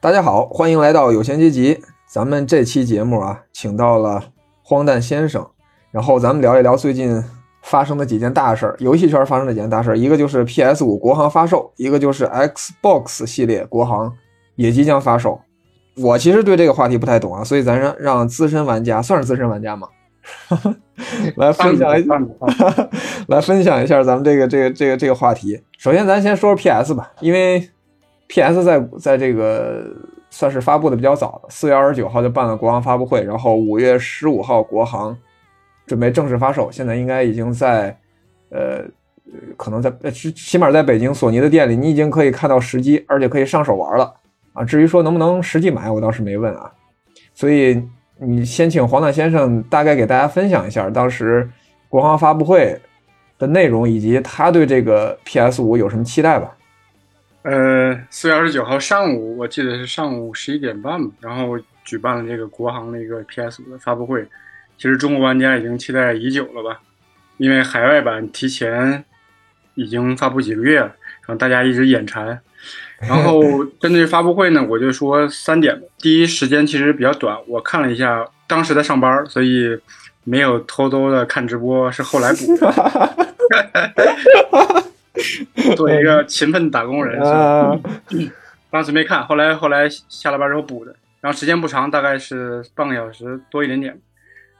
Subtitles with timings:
[0.00, 1.76] 大家好，欢迎来到有闲阶级。
[2.06, 4.22] 咱们这期节目啊，请到了
[4.62, 5.44] 荒诞先生，
[5.90, 7.20] 然后咱们聊一聊最近
[7.62, 9.98] 发生的几件大事儿，游戏圈发生的几件大事儿。
[9.98, 14.12] 一个就是 PS 五国行发售，一个就是 Xbox 系列国行
[14.54, 15.40] 也即将发售。
[15.96, 19.88] 我其实对这个话题不太懂啊，所以咱让让资深玩家，算是资深玩家吗？
[21.36, 22.22] 来分享一下，
[23.26, 25.60] 来分享一下咱们这个这个这个这个话题。
[25.76, 27.68] 首先，咱先说说 PS 吧，因为
[28.28, 29.84] PS 在在这个
[30.30, 35.16] 算是发布的比较早的，四月二十九号就办了国行发布会，然后五月十五号国行
[35.86, 37.96] 准备正式发售，现在应该已经在
[38.50, 38.84] 呃
[39.56, 44.14] 可能在呃起码在北京索尼的店里，你已经可以看到实机，而且可以上手玩了
[44.52, 44.64] 啊。
[44.64, 46.72] 至于说能不能实际买，我倒是没问啊，
[47.34, 47.82] 所以。
[48.20, 51.48] 你先请黄大先生大概给大家分享一下当时
[51.88, 52.76] 国行发布会
[53.38, 56.52] 的内容，以及他对这个 PS 五有什么期待吧。
[57.48, 64.22] 呃，四月二十九号上午，我记得是上午十一点半吧，然后举办了这个国行的一个 PS 五的发布会。
[64.76, 66.78] 其实中国玩家已经期待已久了吧，
[67.38, 69.02] 因为海外版提前
[69.76, 72.38] 已经发布几个月了，然后大家一直眼馋。
[72.98, 75.80] 然后 针对发布会呢，我就说三点。
[76.00, 79.74] 第一，时间其实比较短，我看了一下，当时在上班，所以
[80.22, 82.74] 没有偷偷的看直播，是后来补的。
[85.76, 87.20] 做一个勤奋打工人，
[88.70, 90.94] 当时没看，后来后来下了班之后补的。
[91.20, 93.98] 然后时间不长，大概是半个小时多一点点。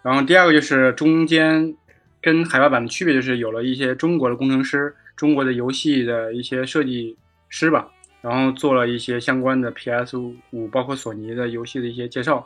[0.02, 1.74] 然后第二个就是中间
[2.20, 7.16] 跟海外版的区别，就是有了一些中国的工程师，中国的游戏的一些设计
[7.48, 7.88] 师吧。
[8.20, 10.16] 然后做了一些相关的 PS
[10.50, 12.44] 五，包括索尼的游戏的一些介绍。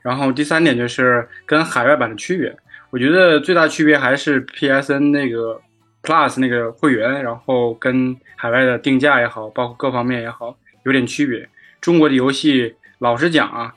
[0.00, 2.56] 然后第三点就是跟海外版的区别，
[2.90, 5.60] 我觉得最大区别还是 PSN 那个
[6.02, 11.48] Plus 那个会员，然后跟海外的定价也好，包括各方面也好，有点区别。
[11.80, 13.74] 中国的游戏，老实讲啊，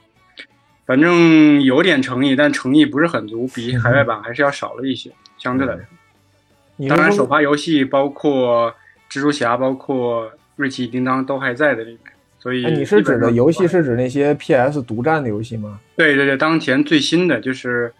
[0.86, 6.88] 反正有点诚意，但诚意不是很足，比海外版还是要少了一些，相对来说。
[6.88, 8.74] 当然，首发游戏包括
[9.10, 10.32] 蜘蛛侠，包括。
[10.58, 15.80] 瑞奇叮当都还在的里面，所以你是指的游戏是指那些 PS 独占的游戏吗？
[15.96, 17.92] 对对对，当前最新的就是，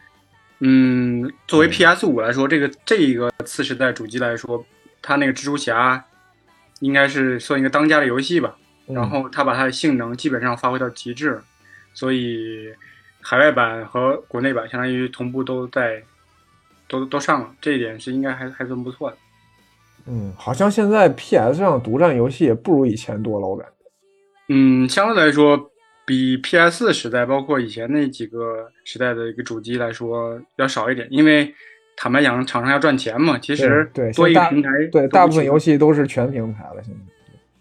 [0.64, 4.64] 嗯，作为 PS 五来说，这个这一个次时代主机来说，
[5.02, 6.06] 它那个蜘蛛侠
[6.80, 8.56] 应该是算一个当家的游戏吧。
[8.88, 11.40] 然后它把它的性能基本上发挥到极致，
[11.94, 12.68] 所以
[13.22, 16.04] 海外版和国内版相当于同步都在，
[16.90, 19.18] 都都上了，这一点是应该还还算不错的。
[20.08, 23.90] 嗯，好像现在 PS 上独占游戏也不如以前多了，我感觉。
[24.50, 25.71] 嗯，相对来说，
[26.12, 31.56] 比 PS 时代，包括以前那几个时代的一个主机来说要少一点，因为
[31.96, 33.40] 坦白讲，厂商要赚钱嘛。
[33.40, 36.84] 其实对多一个平台，对大部分游戏都是全平台了。
[36.84, 37.00] 现在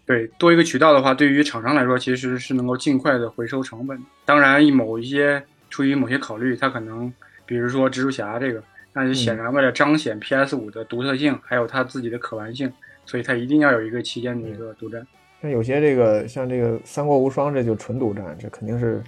[0.05, 3.97] 对多一个渠道的话，对于厂商来说，其实是能够尽快的回收成本。
[4.25, 7.13] 当然，某一些出于某些考虑，它可能，
[7.45, 8.61] 比如说蜘蛛侠这个。
[8.93, 12.69] 那就显然为了彰显 PS 五的独特性，还有它自己的可玩性，
[13.05, 15.01] 所以它一定要有一个期间的一个独占。
[15.41, 19.01] 像有些这个，像这个《三国无双》，这就纯独占，这肯定是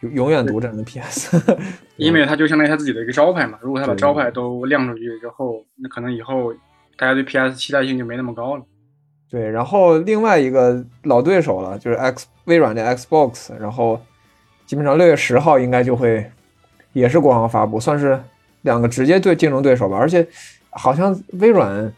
[0.00, 1.36] 永永远独占的 PS。
[1.96, 3.58] 因为它就相当于它自己的一个招牌嘛。
[3.60, 6.52] 如果它把招牌都亮出去之后，那可能以后
[6.96, 8.62] 大家对 PS 期待性就没那么高了。
[9.30, 14.00] 对，然后另外一个老对手了，就是 X 微软的 Xbox，然后
[14.66, 16.30] 基本上六月十号应该就会
[16.92, 18.20] 也是国行发布，算是。
[18.62, 20.28] 两个直接对竞争对手吧，而且
[20.68, 21.90] 好像微软，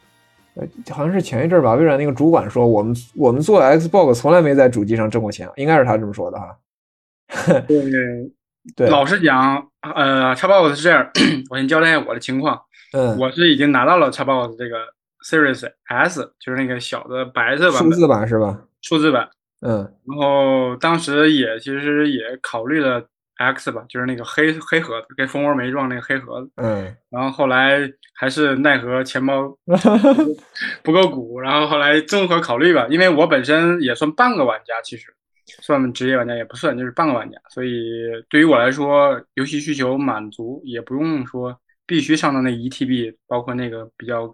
[0.55, 6.57] 呃，好像是前一阵吧，微软那个主管说，我们我们做 Xbox 从来没在主机上挣过钱，应该是他这么说的哈。
[7.67, 7.91] 对
[8.77, 11.11] 对，老实讲，呃，Xbox 是这样，
[11.51, 12.61] 我先交代一下我的情况。
[12.93, 14.77] 嗯，我是已经拿到了 Xbox 这个
[15.25, 18.63] Series S，就是那个小的白色版，数字版是吧？
[18.83, 19.29] 数字版。
[19.61, 23.07] 嗯，然后当时也其实也考虑了。
[23.43, 26.51] X 吧，就是那个黑黑盒子，跟蜂窝煤状那个黑盒子。
[26.57, 26.97] 嗯。
[27.11, 27.79] 然后后来
[28.15, 29.57] 还是奈何钱包
[30.83, 35.15] 不够鼓，然后后来综合考虑吧，因为我本身也算半个玩家，其实
[35.61, 44.31] 算职业玩家也不算，就是半个玩家，所以对于我来说，游戏需求满足，也不用说必须上到那一 TB，包括那个比较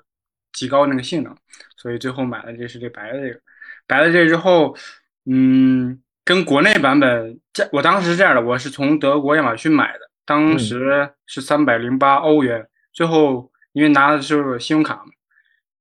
[0.52, 1.34] 极高那个性能，
[1.76, 3.40] 所以最后买了这是这白的这个，
[3.86, 4.76] 白的这之后，
[5.24, 6.02] 嗯。
[6.28, 15.04] 跟国内版本，这我当时是这样的，我是从德国亚马逊买的，当时是三百零八欧元，最后因为拿的是信用卡嘛，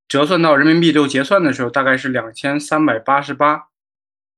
[0.07, 3.63] 折算到人民币最后结算的时候大概是两千三百八十八，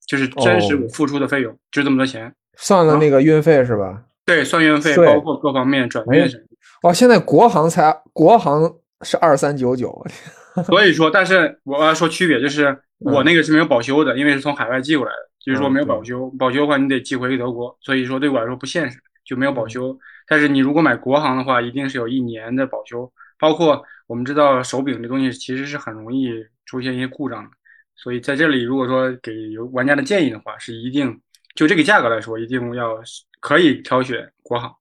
[0.07, 4.05] 就是真实我付出的费用就这么多钱，算了那个运费是吧？
[4.25, 6.89] 对，算运费，包括各方面转运什么。
[6.89, 10.03] 哦，现在国行才国行是二三九九，
[10.65, 15.28] 所以说，但是我要说区别就是我那个是没有保修的，因为是从海外寄过来的。
[15.39, 19.97] 就是说没有保修，保修的话你得寄回德国，所以说对我来说不现实，就没有保修。
[20.27, 26.29] 但是你如果买国行的话，一定是有一年的保修，包括我们知道手柄这东西其实是很容易
[26.65, 27.49] 出现一些故障的，
[27.95, 31.19] 所以在这里如果说给有玩家的建议的话，是一定
[31.55, 32.99] 就这个价格来说，一定要
[33.39, 34.73] 可以挑选国行，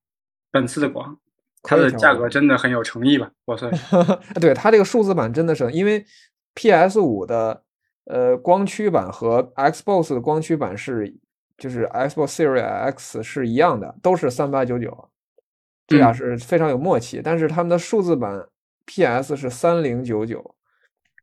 [0.51, 1.19] 本次的国行。
[1.61, 3.31] 它的价格真的很有诚意吧？
[3.45, 3.85] 我算是，
[4.41, 6.05] 对它这个数字版真的是，因为
[6.55, 7.65] PS 五的
[8.09, 11.15] 呃光驱版和 Xbox 的光驱版是
[11.57, 15.11] 就是 Xbox Series X 是一样的，都是三八九九，
[15.87, 17.23] 这俩是非常有默契。
[17.23, 18.47] 但是他们的数字版
[18.87, 20.55] PS 是三零九九，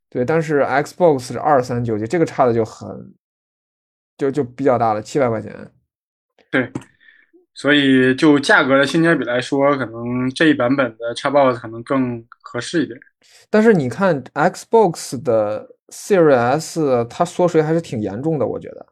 [0.09, 3.13] 对，但是 Xbox 是二三九九，这个差的就很
[4.17, 5.71] 就就比较大了，七百块钱。
[6.49, 6.71] 对。
[7.57, 12.99] 所以就价格的性价比来说，可能这一版本的 Xbox 可能更合适一点。
[13.49, 18.85] 但是你看 Xbox 的 Series S，它缩水还是挺严重的，我觉得。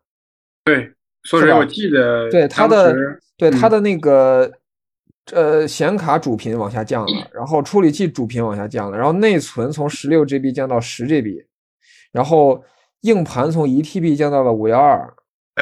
[0.65, 0.93] 对，
[1.23, 2.29] 缩水我记得。
[2.29, 2.95] 对它的，
[3.37, 4.51] 对它的那个
[5.31, 11.45] 呃显卡主频往下降了，然后处理器主频往下降了，然后内存从十六 GB 降到十 GB，
[12.11, 12.63] 然后
[13.01, 15.13] 硬盘从一 TB 降到了五幺二。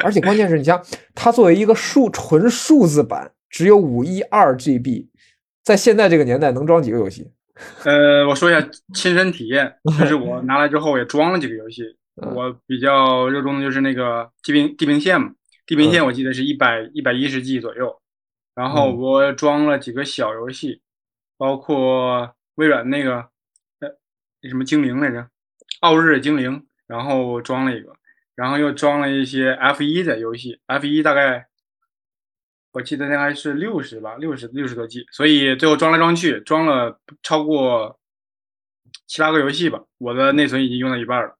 [0.02, 0.82] 而且关键是你像
[1.14, 5.08] 它作为一个数纯数字版，只有五一二 GB，
[5.62, 7.30] 在现在这个年代能装几个游戏？
[7.84, 8.60] 呃，我说一下
[8.94, 11.84] 亲身体验，就是我拿来之后也装了几个游戏。
[12.16, 15.28] 我比较热衷的就是那个《地平地平线》嘛，
[15.66, 18.00] 《地平线》我记得是一百一百一十 G 左右。
[18.54, 20.82] 然后我装了几个小游戏，
[21.38, 23.16] 包括微软那个
[23.80, 23.88] 呃
[24.42, 25.20] 那什么精灵来着，
[25.80, 27.94] 《奥日精灵》，然后装了一个。
[28.34, 31.46] 然后又装了一些 F 一的游戏，F 一大概
[32.72, 37.98] 我记得应该是六十吧，六十六十多 G，所以最后装来装去，装了超过
[39.06, 39.80] 七八个游戏吧。
[39.98, 41.36] 我的内存已经用到一半了，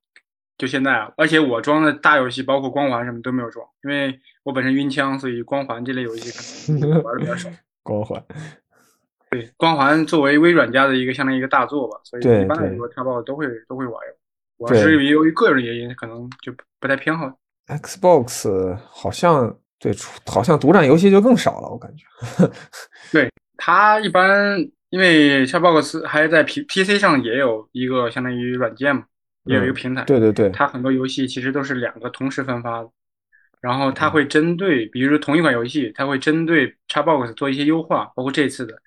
[0.58, 1.10] 就现在啊。
[1.16, 7.48] 而且我装的大游戏，包括光环什么都没有装，因为我本身晕枪，所以光环这类游戏可能玩的比较少。
[7.82, 8.22] 光环，
[9.30, 13.94] 对，光环作为微软家的一个相当于一个大作吧，所以一般来说，叉 box 都会都会玩。
[14.58, 19.92] 我是由于个人原因，可能就不太偏好 Xbox，好像对，
[20.26, 22.06] 好像独占游戏就更少了，我感觉。
[23.10, 24.56] 对它一般，
[24.90, 29.04] 因为 Xbox 还在 P P C 上也有一个相当于软件嘛，
[29.44, 30.04] 也有一个平台。
[30.04, 32.88] 对对对，它很多游戏其实都是两个同时分发的，
[33.60, 38.80] 然后它会针对，比如说同一款游戏，它会针对 Xbox 做一些优化，包括这次的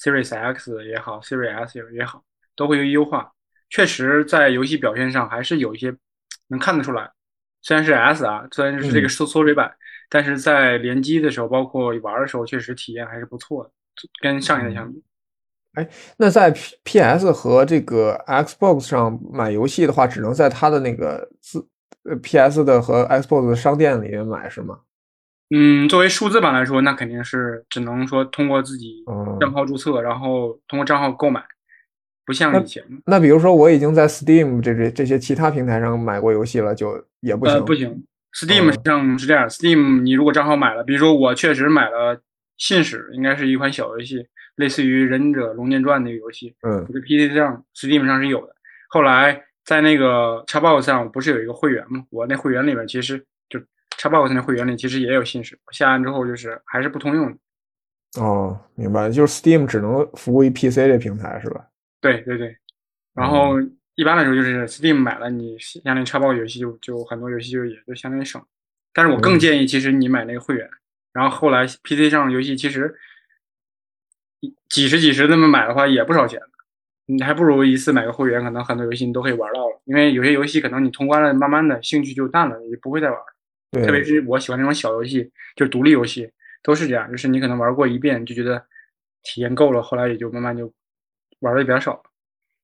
[0.00, 2.22] Series X 也好，Series S 也好，
[2.54, 3.32] 都会有优化。
[3.68, 5.92] 确实，在游戏表现上还是有一些
[6.46, 7.10] 能看得出来。
[7.62, 9.74] 虽然是 S 啊，虽然是这个缩缩水版，
[10.08, 13.70] 但是在联机的时候，包括玩的时候，确实体验还是不错的，
[14.20, 15.02] 跟上一代相比。
[15.74, 21.66] 哎，那在 P P S 和这个 Xbox 上买游戏的话，只能在它的那个自
[22.04, 24.78] 呃 P S 的和 Xbox 的商店里面买是吗？
[25.50, 29.04] 嗯，作为数字版来说，那肯定是只能说通过自己
[29.38, 31.44] 账号注册，然后通过账号购买。
[32.24, 32.82] 不像以前。
[33.04, 37.64] 那比如说，我已经在 Steam 这这这些其他平台上买过游戏了，就也不行。
[37.64, 38.04] 不行
[38.36, 42.16] ，Steam 上是这样，Steam 你如果账号买了，比如说我确实买了
[42.58, 44.26] 《信使》，应该是一款小游戏，
[44.56, 46.54] 类似于《忍者龙剑传》那个游戏。
[46.62, 46.84] 嗯。
[46.86, 48.54] 我在 PC 上，Steam 上是有的。
[48.90, 52.04] 后来在那个 Xbox 上，不是有一个会员吗？
[52.10, 53.58] 我那会员里面其实就
[53.98, 57.38] Xbox 那会员里其实也有《信使》，下完之后就是还是不通用的。
[58.22, 61.66] 哦，明白，就是 Steam 只能服务于 PC 这平台是吧？
[62.00, 62.56] 对对对，
[63.14, 63.54] 然后
[63.96, 68.40] 一般来说就是 Steam 买了，你相当于插包游戏就就很多游戏就也就相当于省。
[68.92, 70.68] 但是我更建议，其实你买那个会员，
[71.12, 72.94] 然后后来 PC 上游戏其实
[74.68, 76.40] 几十几十那么买的话也不少钱，
[77.06, 79.80] 你还不如一次买个会员，可能很多游戏你都可以玩到了。
[79.84, 83.18] 因为有些游戏可能你通关了，慢慢的兴趣就淡了，也不会再玩。
[83.84, 86.30] 特别是我喜欢那种小游戏，就是独立游戏，
[86.62, 88.62] 都是这样，就是你可能玩过一遍就觉得
[89.22, 90.70] 体验够了，后来也就慢慢就。
[91.40, 92.02] 玩的比较少，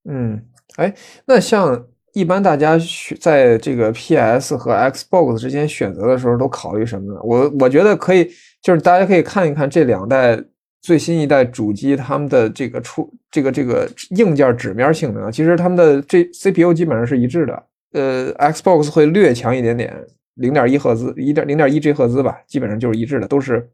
[0.08, 0.94] 嗯，哎，
[1.26, 7.20] 那像一般大家选在这个 PS 和 Xbox 之间选择的时候，都考虑什么呢？
[7.22, 8.30] 我我觉得可以，
[8.62, 10.38] 就是大家可以看一看这两代
[10.80, 17.62] 最新一代主机他们的这个出这个这个硬件指面性能，其实他们的这 CPU 基本上是一致的，
[17.92, 19.94] 呃，Xbox 会略强一点点，
[20.34, 23.68] 零点一赫兹，一点零点一 G 赫兹吧，基本上就是一致的，都是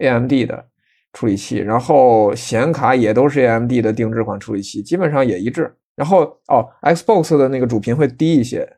[0.00, 0.64] AMD 的。
[1.12, 5.72] 处理器，然后显卡也都是 AMD 的定制款处理器，基本上也一致。
[5.96, 8.70] 然后哦，Xbox 的那个主频会低一些，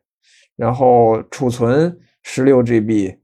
[0.57, 3.17] 然后储存十六 GB，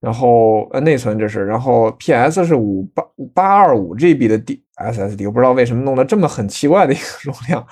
[0.00, 3.02] 然后呃内存这是，然后 PS 是五八
[3.34, 7.66] 八二五 GB 的 D SSD，我不知道为什么弄得这么很奇怪的一个 容量。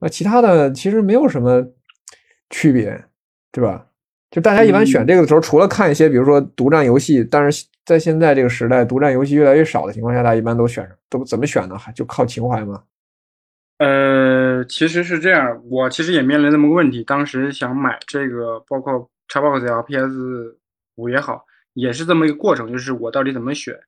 [0.00, 1.62] 那其他的其实没有什么
[2.48, 3.04] 区别，
[3.52, 3.86] 对吧？
[4.30, 11.76] 就大家一般选这个的时候，除了看一些比如说独占游戏，但是在现在这个时代，独占游戏越来越少的情况下，大家一般都选都怎么选呢？
[11.76, 12.82] 还就靠情怀吗？
[14.64, 17.04] 其实是这样，我其实也面临这么个问题。
[17.04, 20.58] 当时想买这个，包括 Xbox 也好，PS
[20.96, 23.78] 五也好，也是这么一个过程，就是我到底怎么选。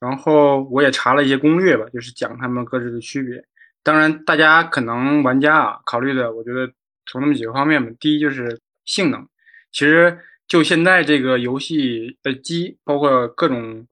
[0.00, 3.44] 然后我也查了一些攻略吧，就是讲他们各自的区别。
[3.82, 6.70] 当然，大家可能玩家啊考虑的，我觉得
[7.06, 7.90] 从那么几个方面吧。
[7.98, 9.26] 第一就是性能，
[9.72, 13.86] 其实就现在这个游戏的机，包括各种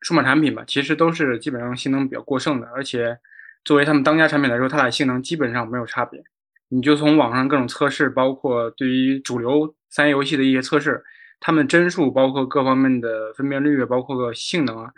[0.00, 3.18] 数码产品吧，其实都是基本上性能比较过剩的，而且。
[3.64, 6.22] 作为他们当家产品来说，它俩性能基本上没有差别。
[6.68, 11.04] 你就从网上各种测试，包括对于主流三 A 游戏的一些测试，
[11.38, 14.90] 他们帧数，包括各方面的分辨率，包括个性能啊，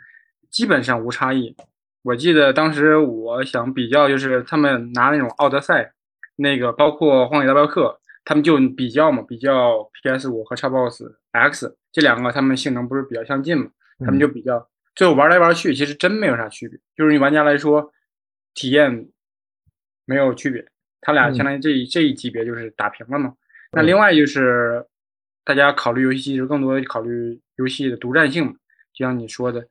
[0.50, 1.56] 基本上无差异。
[2.02, 5.92] 我记得当时我想比较，就是他们拿那种奥德赛，
[6.36, 13.66] 那个包括荒野大镖客，他们就比较嘛，比较 PS 五和 Xbox X 这两个，他们性能不是比较相近嘛？
[13.98, 16.78] 他们就比较，最后玩来玩去，其实真没有啥区别。
[16.96, 17.90] 就是你玩家来说。
[18.54, 19.08] 体验
[20.04, 20.64] 没有区别，
[21.00, 23.34] 他俩相当于这一这一级别就是打平了嘛。
[23.72, 24.86] 那另外就是
[25.44, 28.52] 大家考虑游戏机制，更多的考虑游戏的独占性嘛。
[28.92, 29.66] 就像你说的，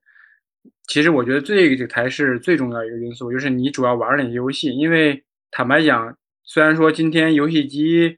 [0.87, 4.69] 其实我觉得这个才是最重要一个因素，就是你主要玩哪些游戏。
[4.75, 8.17] 因为坦白讲，虽然说今天游戏机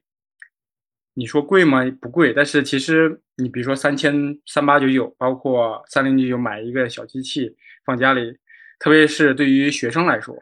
[1.14, 1.86] 你说贵吗？
[2.02, 7.56] 不贵，但是其实你比如说三千三八九九，包括三零九九买一个小机器
[7.86, 8.36] 放家里，
[8.80, 10.36] 特别是对于学生来说。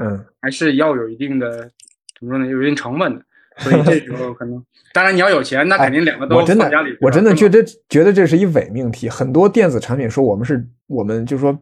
[0.00, 1.70] 嗯，还是要有一定的，
[2.18, 2.46] 怎么说呢？
[2.46, 3.24] 有一定成本的，
[3.58, 4.60] 所以这时候可能，
[4.92, 6.96] 当然你要有钱，那肯定两个都放家里。
[7.00, 9.08] 我真的觉得觉得这是一伪命题。
[9.08, 11.56] 很多电子产品说我们是，我们就说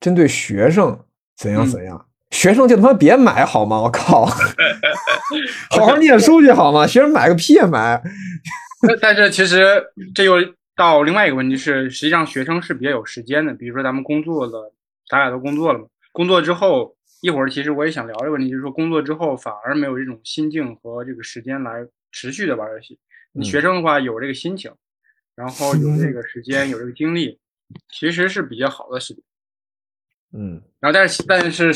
[0.00, 0.98] 针对学生
[1.36, 3.80] 怎样怎样，学生就他妈别买好吗？
[3.80, 4.26] 我靠，
[5.70, 6.84] 好好念书去好吗？
[6.86, 8.02] 学生买个屁呀买！
[9.00, 9.80] 但是其实
[10.12, 10.34] 这又
[10.74, 13.54] 到另外一个问题是，实际上学生是比较有时间的。
[13.54, 14.72] 比如说咱们工作了，
[15.08, 16.95] 咱俩都工作了嘛，工作之后。
[17.20, 22.98] 一会儿，其实我也想聊这个问题，就是说工作之后反而没有这种心境和这个时间来持续的玩游戏。
[23.32, 24.72] 你学生的话有这个心情，
[25.34, 27.38] 然后有这个时间，有这个精力，
[27.90, 29.22] 其实是比较好的事情。
[30.32, 31.72] 嗯，然后但是但是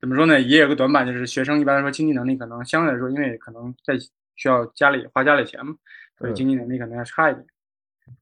[0.00, 0.40] 怎么说呢？
[0.40, 3.98] 也有个短板，就是学生一般来说经济能力可能相对来说，因为可能在
[4.36, 5.74] 需要家里花家里钱嘛，
[6.18, 7.46] 所以经济能力可能要差一点。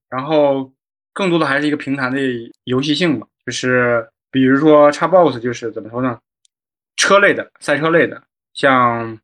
[0.09, 0.73] 然后
[1.13, 2.19] 更多的还是一个平台的
[2.65, 6.21] 游戏性吧，就是比如说 Xbox，就是怎么说呢？
[6.97, 8.25] 车类的赛车类的，
[8.55, 9.21] 像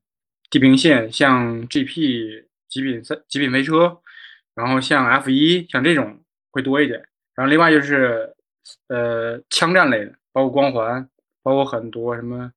[0.51, 3.99] 地平线、像 GP 极品赛、极品飞车，
[4.55, 7.01] 然后像 F 一，像这种会多一点。
[7.35, 8.35] 然后另外就是
[8.89, 11.09] 呃枪战类的，包括光环，
[11.43, 12.53] 包括很多什么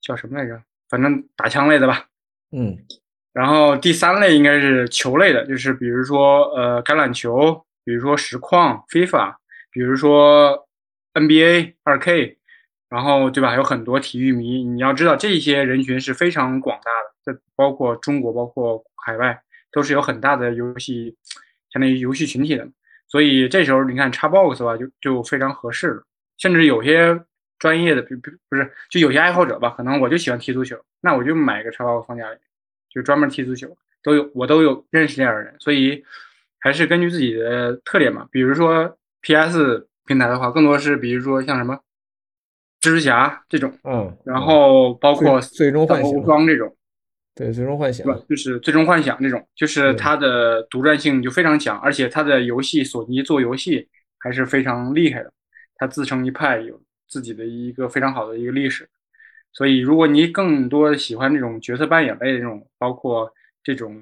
[0.00, 0.62] 叫什么来着？
[0.88, 2.06] 反正打枪类的吧。
[2.50, 2.78] 嗯。
[3.34, 9.36] 然后第三类应该是球类的，就是比如说呃橄榄球，比如说实况、FIFA，
[9.70, 10.66] 比如说
[11.12, 12.37] NBA 二 K。
[12.88, 13.54] 然后，对吧？
[13.54, 21.14] 有很多体育迷，你要知道，这些人群是非常广大的，这包括中国，包括海外，都是有很大的游戏，
[21.70, 22.66] 相当于游戏群体的。
[23.06, 26.02] 所以这时候，你看 Xbox 的话，就就非常合适了。
[26.38, 27.20] 甚至有些
[27.58, 32.38] 专业的，不不不是，就有些爱好者吧，可能我就喜欢踢足球，那我就买个 Xbox 放家里，
[32.88, 35.54] 就专门踢足球，都有，我都有认识这样的人。
[35.60, 36.02] 所以
[36.58, 38.26] 还是根据自己的特点嘛。
[38.30, 41.78] 比如说 PS 平台的话，更多是比如说像什么。
[42.80, 46.72] 蜘蛛侠这种，嗯，然后包括最终幻想装这种，
[47.34, 53.88] 对，最终幻想，就是最终幻想这种，就是它的独占性就非常强，而且它的游戏，索尼做游戏
[54.20, 55.32] 还是非常厉害的，
[55.74, 58.88] 它自成一派，有自己的一个非常好的一个历史。
[59.52, 63.28] 所以，如果你更多喜欢这种角色扮演类的这种，包括
[63.64, 64.00] 这种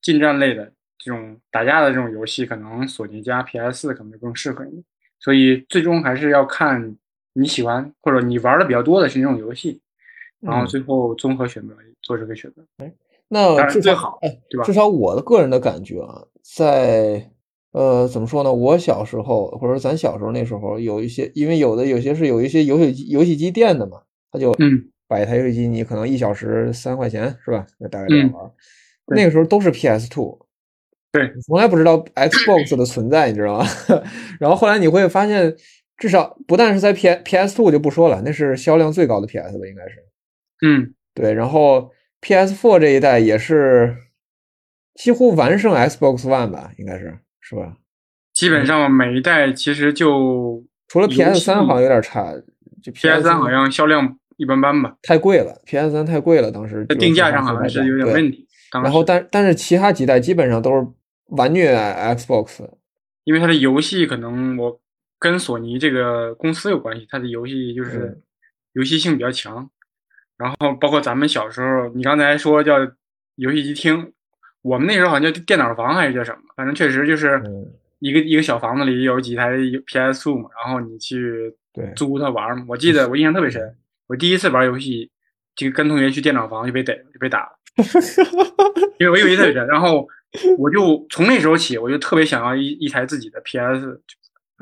[0.00, 4.84] 近战类的这种打架的这种游戏，可能索尼加 PS 可能更适合你。
[5.18, 6.96] 所以，最终还是要看。
[7.38, 9.78] 你喜欢或者你玩的比较多的是哪种游戏，
[10.40, 12.62] 然后最后综合选择做这个选择。
[12.78, 12.90] 哎，
[13.28, 14.64] 那最好，哎，对吧？
[14.64, 17.30] 至少我的个人的感觉啊，在
[17.72, 18.50] 呃怎么说呢？
[18.50, 24.00] 我小时候或者咱小时候那时候有一些，因为有的有些是有一些游戏机游戏机店的嘛，
[24.32, 27.66] 他就嗯摆一台游戏机，你可能一小时三块钱是吧？
[27.78, 28.50] 那大概这样玩。
[29.08, 30.38] 那个时候都是 PS Two，
[31.12, 33.66] 对，从来不知道 Xbox 的存在，你知道吗？
[34.40, 35.54] 然后后来你会发现。
[35.96, 39.96] 至少不但是在 P P S Two 就不说了，那是销量最高的 P S 吧，应该是。
[40.66, 41.32] 嗯，对。
[41.32, 43.96] 然后 P S Four 这一代也是
[44.94, 47.76] 几乎完胜 Xbox One 吧，应该是是吧？
[48.32, 52.34] 基本上每一代其实就除了 P S 三好像有点差，
[52.82, 54.94] 就 P S 三好像销量一般般吧。
[55.02, 58.46] 太贵了，P S 三太贵了，当时在定价上好像是有点问题。
[58.72, 60.86] 然后但但是其他几代基本上都是
[61.28, 62.68] 完虐 Xbox，
[63.24, 64.78] 因为它的游戏可能我
[65.18, 68.20] 跟索尼这个公司有关系，它的游戏就是
[68.72, 69.68] 游戏性比较强。
[70.36, 72.74] 然后包括咱们小时候，你刚才说叫
[73.36, 74.12] 游戏机厅，
[74.60, 77.42] 我们那时候好像叫电脑房还是叫什么，反正确实就是
[78.00, 81.54] 一个一个小房子里有几台 PS2 嘛，然后你去
[81.94, 82.66] 租它玩嘛。
[82.68, 83.62] 我记得我印象特别深，
[84.08, 85.10] 我第一次玩游戏，
[85.54, 87.52] 就跟同学去电脑房就被逮就被打了，
[89.00, 89.66] 因为我以为特别深。
[89.66, 90.06] 然后
[90.58, 94.02] 我就 从那时候起，我就特别想要一一台自己的 PS，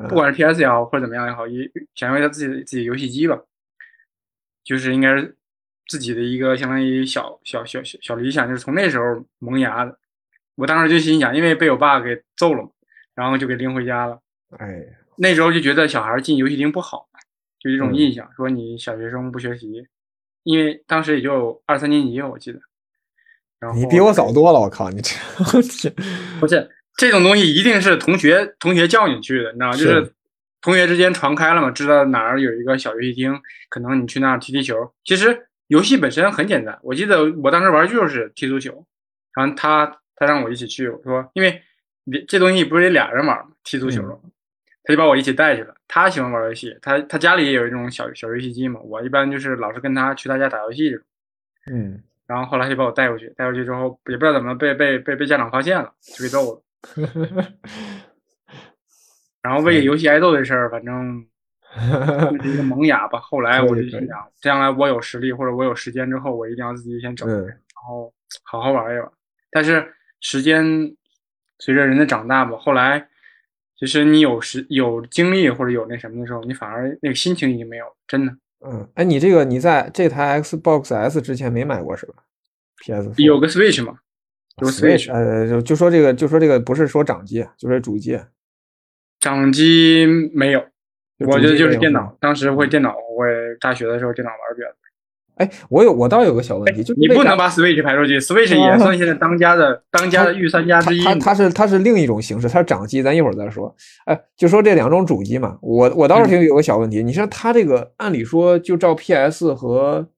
[0.09, 3.41] 不管是 PS 也好或者怎么样也好，也想要一台自己的自己游戏机吧，
[4.63, 5.37] 就是应该是。
[5.87, 9.99] 自己的一个相当于小小小小小理想，就是从那时候萌芽的。
[10.55, 12.71] 我当时就心想，因为被我爸给揍了嘛，
[13.15, 14.19] 然后就给拎回家了。
[14.57, 14.83] 哎，
[15.19, 17.07] 那时候就觉得小孩进游戏厅不好，
[17.61, 19.87] 就这种印象，说你小学生不学习，
[20.45, 22.59] 因为当时也就二三年级，我记得。
[23.61, 25.15] 然后你比我早多了，我靠，你这
[26.41, 29.77] 不是这种东西，一定是同学同学叫你去的，你知道吗？
[29.77, 30.13] 就是
[30.61, 34.93] 同学之间传开了嘛，知道哪儿有一个小游戏厅，可能你去那儿踢踢球。
[35.05, 35.47] 其实。
[35.69, 38.87] 游戏本身很简单，我记得我当时玩就是踢足球，
[39.35, 41.63] 然后他他让我一起去，我说因为
[42.29, 43.47] 这东西不是得俩人玩吗？
[43.65, 44.03] 踢足球，
[44.85, 45.75] 他就把我一起带去了。
[45.89, 50.95] 他喜欢玩游戏，他他家里也有一种小小游戏机嘛，我一般就是老是跟他去他家打游戏。
[51.73, 56.63] 嗯，然后后来就把我带过去，带过去之后也不知道怎么被被被被家长发现了，就给揍了。
[59.43, 61.27] 然后为游戏挨揍的事儿，反正。
[61.77, 63.19] 是一个 萌芽吧。
[63.19, 68.15] 后来我就心想，将来我有实力或者我有时间之后，我一定要自己先整，然后
[68.45, 69.11] 好好玩一玩。
[69.51, 69.85] 但是
[70.21, 70.65] 时间
[71.59, 73.09] 随着人的长大吧，后来
[73.77, 78.33] 其实你有时有精力或者有那什么的时候，你反而那个心情已经没有，真的。
[78.65, 82.15] 嗯，哎，你这个你在这台 Xbox S 之前没买过是吧
[82.85, 83.99] ？PS 有个 Switch 吗？
[84.63, 85.13] 有 Switch。
[85.13, 88.19] 呃，就就说这个，就说这个不是说掌机，就说主机。
[89.21, 90.63] 掌机没有。
[91.27, 93.25] 我觉得就是电脑，当时会电脑，我
[93.61, 94.75] 大学的时候电脑玩比较多。
[95.37, 101.03] 哎，我有，我倒有个小问题，就你不能把 Switch 排出去，Switch 也算现在当家的当家的御三家之一。
[101.03, 103.75] 它它是它是另一种形式，它是掌机，咱一会儿再说。
[104.07, 110.09] 哎，就说这两种主机嘛，我我倒是挺有个小问题，你说它这个按理说就照 PS 和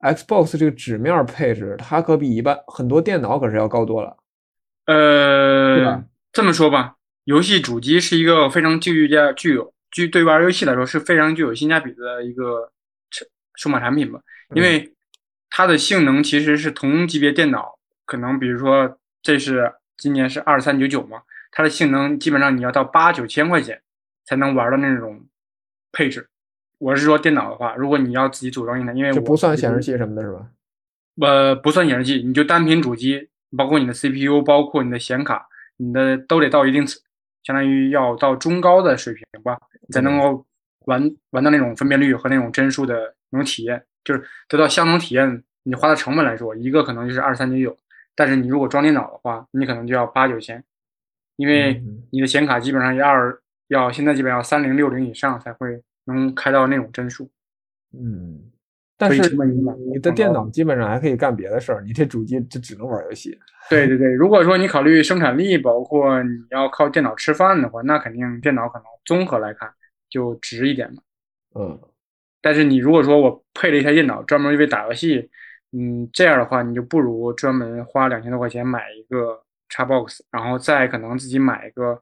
[0.00, 4.16] Xbox 这个纸面配置，它可比一般很多电脑可是要高多了。
[4.86, 9.74] 呃，这么说吧，游戏主机是一个非常具价具有。
[9.90, 12.70] 具对玩游戏来说是非常具有性价比的一个
[13.10, 14.20] 数数码产品吧，
[14.54, 14.94] 因为
[15.48, 23.80] 它的性能其实是同级别电脑，可能比如说这是今年是二三九九嘛，它的性能基本上你要到八九千块钱
[24.26, 25.24] 才能玩的那种
[25.90, 26.28] 配置。
[26.78, 30.48] 我是说电脑的话，如果你要自己组装一台，因为不算显示器什么的是吧？
[31.20, 36.86] 呃，不算显示器，你就单凭主机，包括你的 CPU，包括你的显卡，你的都得到一定
[37.42, 39.58] 相当于要到中高的水平吧。
[39.90, 40.44] 才能够
[40.84, 45.42] 玩玩到那种分辨率和那种帧数的那种体验，就是得到相同体验。
[45.62, 47.78] 你花的成本来说，一个可能就是二三九九，
[48.14, 50.62] 但是你如果装电脑的话，你可能就要八九千，
[51.36, 57.30] 因为你的显卡基本上要二要现在基本上要三零六零以上才会能开到那种帧数。
[57.92, 58.50] 嗯，
[58.96, 59.22] 但是
[59.92, 63.38] 你的电脑基本上还可以干别的事儿，你这主机就只能玩游戏。
[63.70, 69.72] 对对对，如果说你考虑生产力，包括你要靠电脑吃饭的话，那肯定电脑可能综合来看。
[70.10, 71.02] 就值一点嘛，
[71.54, 71.78] 嗯，
[72.40, 75.28] 但是你如果说我配了一台电脑专门为打游戏，
[75.72, 82.00] 嗯，这样的话你就不如专门花两千多块钱买一个 Xbox，然后再可能自己买一个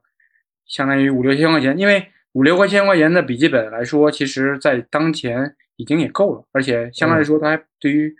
[0.65, 8.15] 相当于五六千块钱，因为五六块钱块钱的笔记本来说，其实在当前已经也够了，而且相对来说它还对于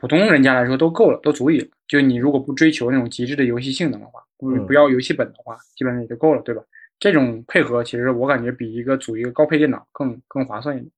[0.00, 1.68] 普通人家来说都够了，都足以了。
[1.86, 6.62] 就你如果不追求那种极致的游戏性能的话，不不要游戏本的话，基本上也就够了，对吧？
[6.98, 10.90] 这种配合其实我感觉比一个组一个高配电脑更更划算一点。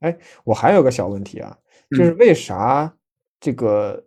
[0.00, 1.56] 哎，我还有个小问题啊，
[1.88, 2.94] 就是为啥
[3.40, 4.06] 这个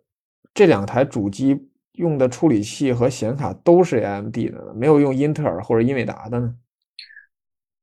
[0.54, 4.72] 这两台主机用的处理器和显卡都是 AMD 的呢？
[4.76, 6.54] 没有用英特尔或者英伟达的呢？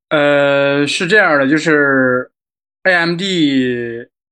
[0.10, 2.32] 呃，是这样的，就是
[2.84, 3.22] AMD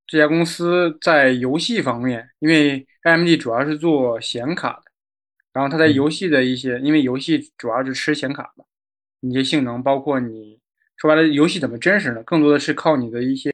[0.08, 4.92] 这家公司在游戏方面，因为 AMD 主要是做显卡的，
[5.54, 8.66] 然后它在游戏的一些，因为游戏主要是吃显卡的。
[9.22, 10.60] 一些性能，包括你
[10.96, 12.22] 说白了，游戏怎么真实呢？
[12.24, 13.52] 更多的是靠你的一些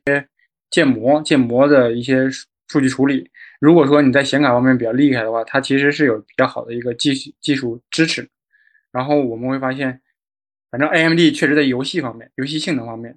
[0.69, 2.29] 建模、建模的一些
[2.67, 3.29] 数据处理。
[3.61, 8.29] 如果说你在显卡方面比较厉害的话，它其实是有比较好的一个技术技术支持。
[8.91, 10.01] 然后我们会发现，
[10.73, 13.15] 反正 AMD 确实在游戏方面、游戏性能方面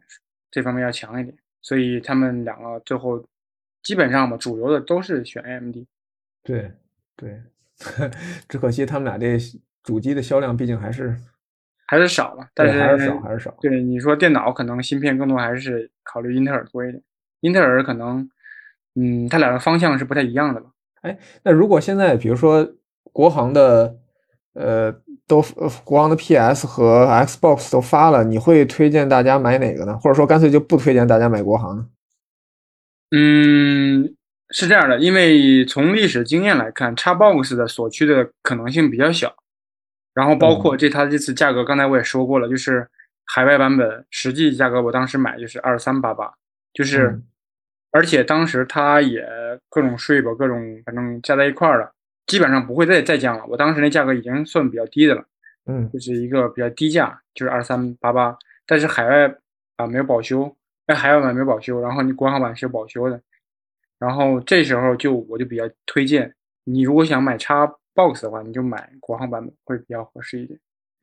[0.50, 1.34] 这方面要强一点。
[1.62, 3.24] 所以他们两个最后
[3.82, 5.76] 基本上吧，主流的都是选 AMD。
[6.42, 6.70] 对
[7.16, 7.40] 对，
[8.46, 9.38] 只可惜他们俩这。
[9.82, 11.16] 主机的销量毕竟还是
[11.86, 13.56] 还是少了，但是还是少还是少。
[13.60, 17.00] 对你说电脑可能芯片更多还是考虑英特尔多一点，
[17.38, 18.28] 英特尔可能
[18.96, 20.72] 嗯，它俩的方向是不太一样的吧？
[21.02, 22.68] 哎，那如果现在比如说
[23.12, 23.96] 国行的
[24.54, 24.92] 呃
[25.26, 25.42] 都
[25.84, 29.98] 国行的 PS 和 Xbox 都发了，你会推荐大家买哪个呢？
[29.98, 31.86] 或者说干脆就不推荐大家买国行呢？
[33.10, 34.14] 嗯。
[34.50, 39.34] 是这样的，因为从历史经验来看，Xbox 的锁区的可能性比较小，
[40.14, 42.88] 然后包括这它这次价格，刚才我也说过了，就是
[43.24, 46.32] 海外版本实际价格，我当时买就是二三八八，
[46.72, 47.20] 就是，
[47.90, 49.26] 而且当时它也
[49.68, 51.90] 各种税吧，各种反正加在一块儿了，
[52.26, 53.44] 基本上不会再再降了。
[53.46, 55.24] 我当时那价格已经算比较低的了，
[55.66, 58.36] 嗯，就是一个比较低价，就是二三八八，
[58.66, 59.34] 但是海外
[59.76, 63.20] 啊没有保修，那海外版没有保修，然后你国行版是有保修的。
[63.98, 66.34] 然后这时候就我就比较推荐
[66.64, 70.58] 你，如果想买叉 box 的话，你就买国行版本会比较合适一点。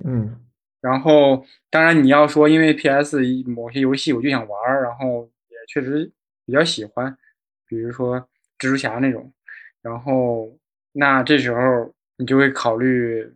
[0.06, 0.40] 嗯，
[0.80, 6.12] 然后当然你要说因为 PS 某些游戏我就想玩，然后也确实
[6.46, 7.18] 比较喜欢，
[7.68, 8.20] 比如说
[8.60, 9.34] 蜘蛛侠那种，
[9.82, 10.56] 然后
[10.94, 13.28] 那这时候你就会考虑，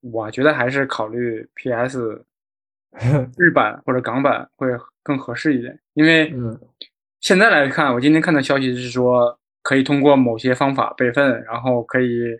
[0.00, 2.24] 我觉得还是考虑 PS
[3.38, 4.68] 日版或者港版会
[5.02, 6.34] 更合适一点，因为。
[7.20, 12.38] 现在来看，我今天看的消息是说，可以通过某些方法备份，然后可以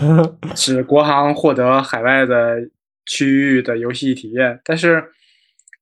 [0.54, 2.68] 使国行获得海外的
[3.06, 4.60] 区域的游戏体验。
[4.62, 5.02] 但是，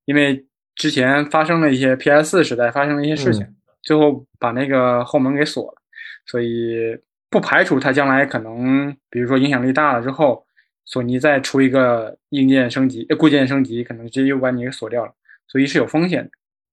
[0.05, 3.45] 因为之前发生了一些 PS 四时代发生了一些事情，
[3.83, 5.83] 最后把那个后门给锁了，
[6.25, 6.97] 所以
[7.35, 10.47] 不排除它将来可能，比如说影响力大了之后，
[10.85, 15.13] 索尼再出一个硬件升级、固件升级，可能直接又把你给锁掉了，
[15.49, 16.31] 所以是有风险的。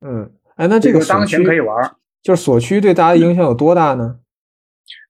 [0.07, 0.31] 嗯。
[0.57, 4.19] 哎，那这个当前可以玩，就是锁区对大家的影响有多大呢？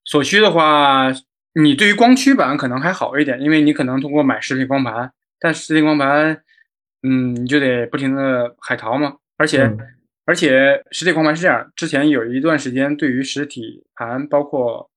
[0.06, 1.12] 锁区的话，
[1.56, 6.42] 你对于光驱版可能还好一点，因为你可能通过买实体光盘，但实体光盘，
[7.04, 9.16] 嗯，你就得不停的海淘嘛。
[9.38, 9.76] 而且，
[10.26, 14.91] 而且实体光盘是这样，之前有一段时间，对于实体盘，包括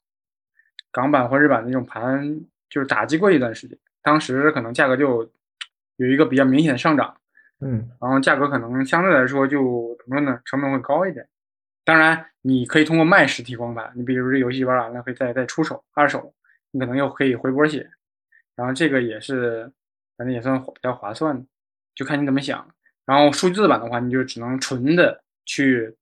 [0.95, 5.29] 港版或日版的那种盘，就是打击过一段时间，当时可能价格就
[5.97, 7.17] 有一个比较明显的上涨。
[7.61, 10.41] 嗯，然后价格可能相对来说就怎么说呢？
[10.45, 11.27] 成本会高一点。
[11.85, 16.33] 当然，你可以通过卖实体光盘，你比如这游戏玩完了，可以再再出手二手，
[16.71, 17.91] 你可能又可以回波血。
[18.55, 19.73] 然后这个也是，
[20.17, 21.45] 反正也算比较划算的，
[21.95, 22.67] 就看你怎么想。
[23.05, 25.97] 然后数字版的话，你就只能纯的去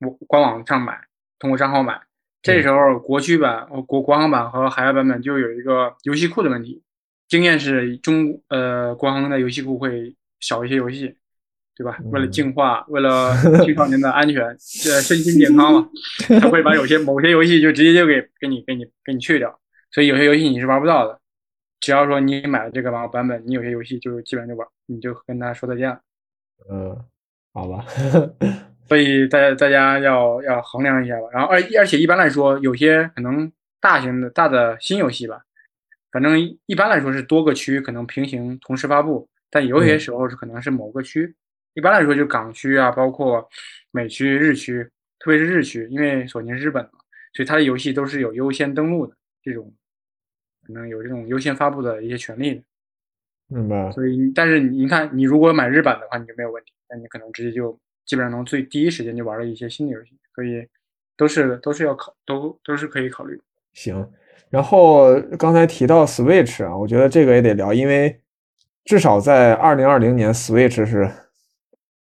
[0.00, 1.06] 我官网上买，
[1.38, 2.00] 通过账号买。
[2.42, 6.82] 这时候国区版、国国行版和海外版本就有一个游戏库的问题。
[7.28, 10.14] 经验是中呃国行的游戏库会。
[10.44, 11.16] 少一些游戏，
[11.76, 11.96] 对吧？
[12.10, 13.32] 为了净化，为了
[13.64, 14.42] 青少年的安全，
[14.90, 15.88] 呃，身心健康嘛，
[16.40, 19.56] 他会把有些某些游戏就直接就给给你给你给你去掉，
[19.92, 21.20] 所以有些游戏你是玩不到的。
[21.78, 26.00] 只要说你买了这个版版本，你有些游戏就基本上就玩，你就跟他说再见了。
[26.68, 26.98] 嗯，
[27.54, 27.86] 好吧。
[28.88, 31.28] 所以大家大家要要衡量一下吧。
[31.32, 35.42] 然后而而且一般来说，有些可能大型的大的新游戏吧，
[36.10, 39.28] 反正一般来说是多个区可能平行同时发布。
[39.50, 41.34] 但有些时候是可能是某个区，
[41.74, 43.46] 一般来说就港区啊，包括
[43.90, 44.82] 美区、日区，
[45.18, 46.92] 特别是日区，因为索尼是日本嘛，
[47.34, 49.70] 所以它的游戏都是有优先登录的这种，
[50.66, 52.62] 可能有这种优先发布的一些权利的。
[53.48, 53.90] 明白。
[53.92, 57.78] 所以，但是你看，你如果买日版的话，你就没有问题，那你可能直接就
[58.12, 60.68] 基本上能最第一时间就玩了一些新的游戏，所以
[61.16, 63.40] 都是都是要考，都都是可以考虑。
[63.72, 64.06] 行，
[64.50, 68.18] 然后刚才提到 Switch 啊，我觉得这个也得聊，因为。
[68.84, 71.08] 至少在二零二零年，Switch 是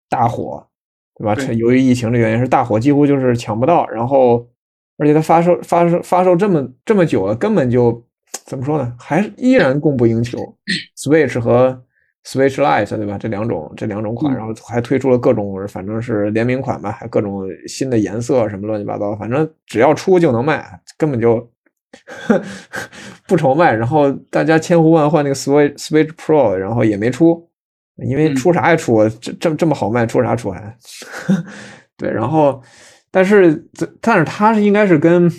[0.08, 0.66] 大火，
[1.14, 1.34] 对吧？
[1.52, 3.86] 由于疫情的原因是大火，几乎就是抢不到。
[3.90, 4.48] 然后，
[4.96, 8.02] 而且它发售发售发售这么这么久了，根本就
[8.46, 8.96] 怎么说呢？
[8.98, 10.38] 还是依然供不应求。
[10.96, 11.84] Switch 和
[12.26, 13.18] Switch Lite，对吧？
[13.18, 21.48] 这两种这两种款，然后还推出了各种，反正是联名款吧，还各种新的颜色什么乱七八糟，反正只要出就能卖，根本就。
[23.28, 27.48] 不愁卖，然后大家千呼万唤那个 Switch Switch Pro，然后也没出，
[27.98, 30.76] 因为出啥也出，这这这么好卖，出啥出还？
[31.96, 32.60] 对，然后
[33.12, 33.64] 但是
[34.00, 35.30] 但是它是应该是跟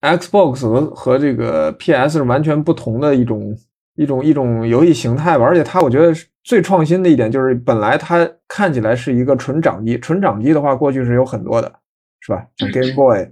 [0.00, 3.52] Xbox 和和这个 PS 是完全不同的一种
[3.98, 11.72] 一种一种游戏形态吧，而且它我觉得最创新的一点就是本来它看起来是一个纯掌机，纯掌机的话过去是有很多的，
[12.20, 12.46] 是吧？
[12.56, 13.28] 像 Game Boy，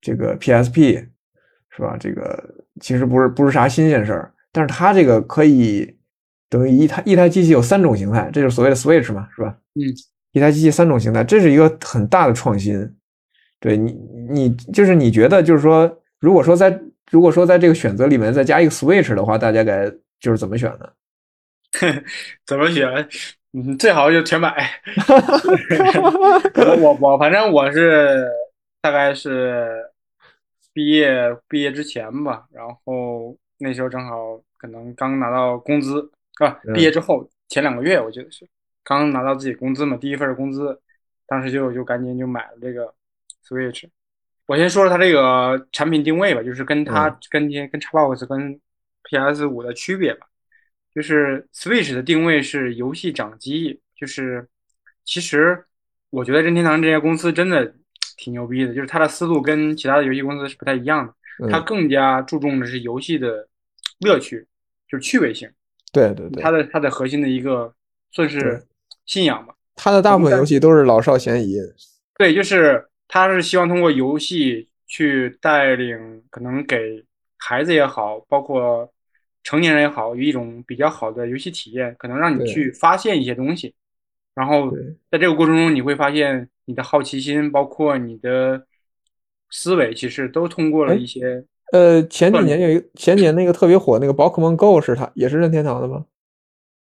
[0.00, 1.06] 这个 PSP。
[1.74, 1.96] 是吧？
[1.98, 2.38] 这个
[2.82, 5.96] 其实不是不是啥新鲜事儿，但是它这个可以
[6.50, 9.56] 等于一台一台机器有三种形态，这就是所谓的 Switch 嘛，是吧？
[9.76, 9.80] 嗯，
[10.32, 12.86] 一台机器三种形态，这是一个很大的创新。
[13.58, 13.96] 对你，
[14.28, 16.78] 你就是你觉得就是说，如果说在
[17.10, 20.90] 如果说在这个选择里面再加一个 Switch 的话，大家该就是怎么选呢？
[22.46, 23.08] 怎么选？
[23.52, 24.80] 嗯，最好就全买。
[26.80, 28.26] 我 我反正我是
[28.80, 29.90] 大概是
[30.72, 38.48] 毕业毕业之前吧，然后那时候正好可能刚拿到工资啊，毕业之后前两个月我记得是
[38.82, 40.80] 刚拿到自己工资嘛，第一份工资，
[41.26, 42.94] 当时就就赶紧就买了这个
[43.46, 43.86] Switch。
[44.46, 48.60] 我先说说它这个产品定位吧，就是跟它跟跟 Xbox 跟
[49.04, 50.26] PS 五的区别吧。
[50.94, 54.46] 就是 Switch 的定位是游戏掌机，就是
[55.06, 55.64] 其实
[56.10, 57.74] 我觉得任天堂这家公司真的
[58.18, 61.06] 挺牛逼的，就是它的思路跟其他的游戏公司是不太一样
[61.38, 63.48] 的，它更加注重的是游戏的
[64.00, 64.46] 乐趣，
[64.86, 65.50] 就是趣味性。
[65.92, 67.72] 对对对，它的它的核心的一个
[68.10, 68.62] 算是
[69.06, 69.54] 信仰吧。
[69.74, 71.56] 它的大部分游戏都是老少咸宜。
[72.18, 77.04] 对，就是它是希望通过游戏去带领，可能给
[77.36, 78.90] 孩子也好，包括。
[79.44, 83.74] 成年人也好，有一种比较好的游戏体验，可能让你去发现一些东西，
[84.36, 84.70] 然后
[85.10, 88.64] 在这个过程中，你会发现你的好奇心，包括你的
[89.50, 91.44] 思维，其实都通过了一些。
[91.72, 96.06] 呃，前几年有一个前几年那个特别火那个宝可梦 Go 是它也是任天堂的吗？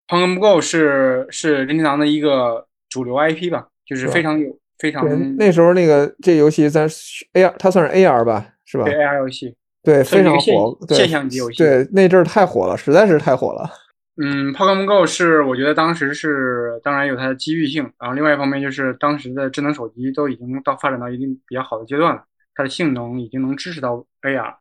[0.07, 5.37] 宝可梦 Go 是是任天堂的一个主流 IP 吧，就是非常有非常。
[5.37, 8.85] 那时候那个这游戏在 AR，它算是 AR 吧，是吧？
[8.85, 9.55] 对 AR 游戏。
[9.85, 11.59] 对，非常火，现象级游戏。
[11.59, 13.71] 对，那阵儿太火了，实在是太火了。
[14.17, 24.55] 嗯，Pokemon Go 是我觉得当时是，当然有它的机遇性，然后另外一方面就是当时的智能手机都已经到发展到一定比较好的阶段了，它的性能已经能支持到 AR，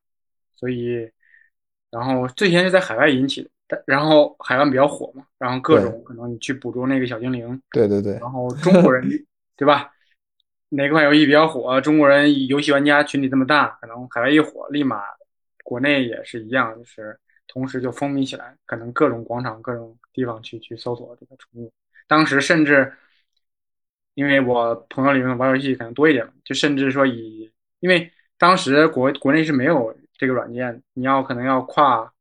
[0.56, 1.10] 所以，
[1.92, 9.08] 然后最先是在海外引起的，但然后海外比较火嘛，然后各种可能你去捕捉那个小精灵，对对对，然后中国人
[9.56, 9.92] 对吧？
[10.74, 11.82] 哪款游戏比较火？
[11.82, 15.04] 中国人游戏玩家群体这么大，可能海外一火，立马
[15.66, 21.74] 国内也是一样，就是同时就风靡起来，可能各种广场、各种地方去去搜索这个宠物。
[22.08, 22.94] 当时甚至，
[24.14, 32.14] 因为我朋友里面玩游戏可能多一点，就甚至说以，因为当时国国内是没有这个软件，你要可能要跨，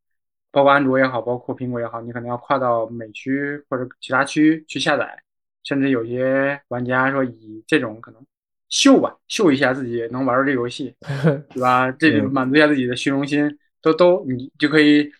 [0.50, 5.22] 包括安卓也好，包括苹果也好，你可能要跨到美区或者其他区去下载，
[5.62, 8.20] 甚至有些玩家说以这种可能。
[8.70, 10.94] 秀吧，秀一下自己能玩这游戏，
[11.50, 11.90] 对吧？
[11.90, 15.10] 这就满足一下自己的虚荣心，都都你就可以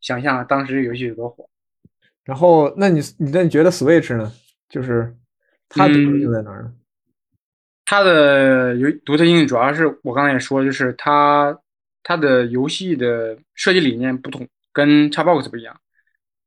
[0.00, 1.44] 想象当时这游戏有多火。
[2.24, 4.32] 然后，那你你那你觉得 Switch 呢？
[4.68, 5.12] 就是
[5.68, 6.72] 它独特性在哪儿呢？
[7.84, 11.58] 它的游独特性主要是我刚才也说，就是它
[12.04, 15.76] 它的游戏的设计理念不同，跟 Xbox 不一样。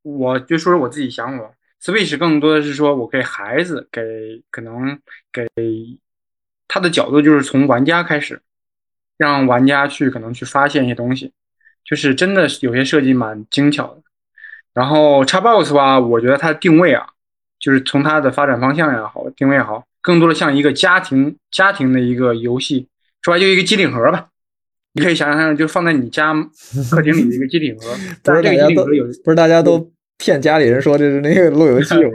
[0.02, 4.97] 我就说说我自己想法，Switch 更多的是说我给孩子，给可能
[5.30, 5.45] 给。
[6.74, 8.42] 它的角度就是从玩家开始，
[9.16, 11.32] 让玩家去可能去发现一些东西，
[11.86, 14.02] 就是真的有些设计蛮精巧的。
[14.74, 17.06] 然后 Xbox 吧，我觉得它的定位啊，
[17.60, 22.88] 就是从它的发展方向也好，定位也好，更多的像一个家庭家庭的一个游戏，
[23.22, 24.30] 说白就一个机顶盒吧。
[24.94, 26.34] 你可以想象，就放在你家
[26.90, 27.86] 客厅里的一个机顶盒。
[28.24, 28.84] 不是大家都
[29.24, 29.92] 不是大家都
[30.24, 32.10] 骗家里人说这是那个路由器 吗？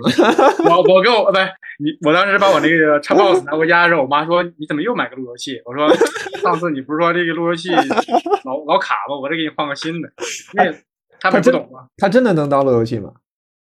[0.64, 1.44] 我我跟我不是。
[1.80, 5.88] 你我当时把我那个叉 box 拿回家的时候，我妈说：“你怎么又买个路由器？”我说
[6.42, 7.68] ：“上次你不是说这个路由器
[8.44, 9.16] 老老卡吗？
[9.20, 10.08] 我再给你换个新的。”
[10.58, 10.74] 因为
[11.20, 11.86] 他们不懂吗？
[11.98, 13.12] 他真的能当路由器吗？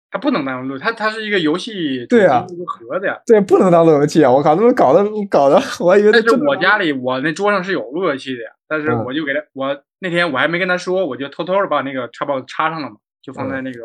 [0.10, 3.18] 它不能当路，它它是一个游戏，对啊，一个盒子呀。
[3.28, 4.30] 对，不能当路由器啊！
[4.32, 6.12] 我靠，他们搞的搞的，我还以为。
[6.12, 13.80] 但是我家里我那桌上是有路由器的呀，但是我就给他，我那天我还没跟他说，我就偷偷的把那个 Xbox 插上了嘛，就放在那个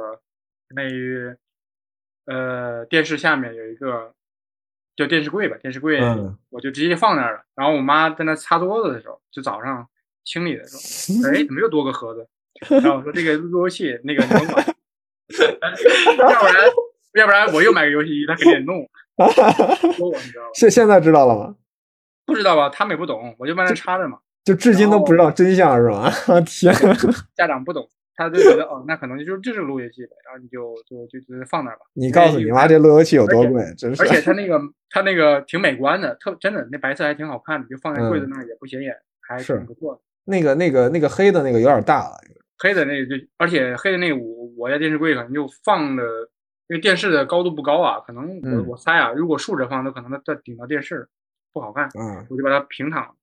[0.75, 0.83] 那
[2.27, 4.13] 呃电视下面有一个。
[4.97, 6.01] 叫电视柜吧，电视柜
[6.49, 7.45] 我就直接放那儿了。
[7.55, 9.87] 然后我妈在那擦桌子的时候，就早上
[10.25, 12.27] 清理的时候， 哎，怎么又多个盒子？
[12.71, 14.65] 然后我说这个路由器那个你能管，
[16.17, 16.55] 要不然
[17.13, 18.89] 要不然我又买个游戏机，他肯定得弄。
[19.93, 20.51] 说我你知道吧？
[20.55, 21.55] 现现在知道了吗？
[22.25, 22.71] 不知道吧？
[22.71, 24.19] 他们也不懂，我就在那插着嘛。
[24.45, 26.11] 就至今都不知道真相是吧？
[26.47, 26.75] 天，
[27.37, 27.87] 家长不懂。
[28.17, 31.85] 他就觉得哦，那可能就是就是路由器呗，然后你就就就就放那儿吧。
[31.93, 34.03] 你告诉你妈这路由器有多贵，真是。
[34.03, 40.01] 而且它那个它那个挺美观的，特真的那白色还挺好看的，就放在柜子那儿也不显眼，还挺不错的。
[40.25, 42.17] 那个那个那个黑的那个有点大了，
[42.59, 46.03] 黑的那个就而且黑的那个我我家电视柜可能就放的，
[46.69, 51.07] 因为电视的高度不高啊，可能我我猜啊，如果竖着放，都可能它顶到电视
[51.53, 51.89] 不好看。
[51.99, 53.15] 嗯，我就把它平躺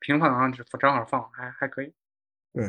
[0.00, 1.92] 平躺上正好放，还还可以。
[2.54, 2.64] 对。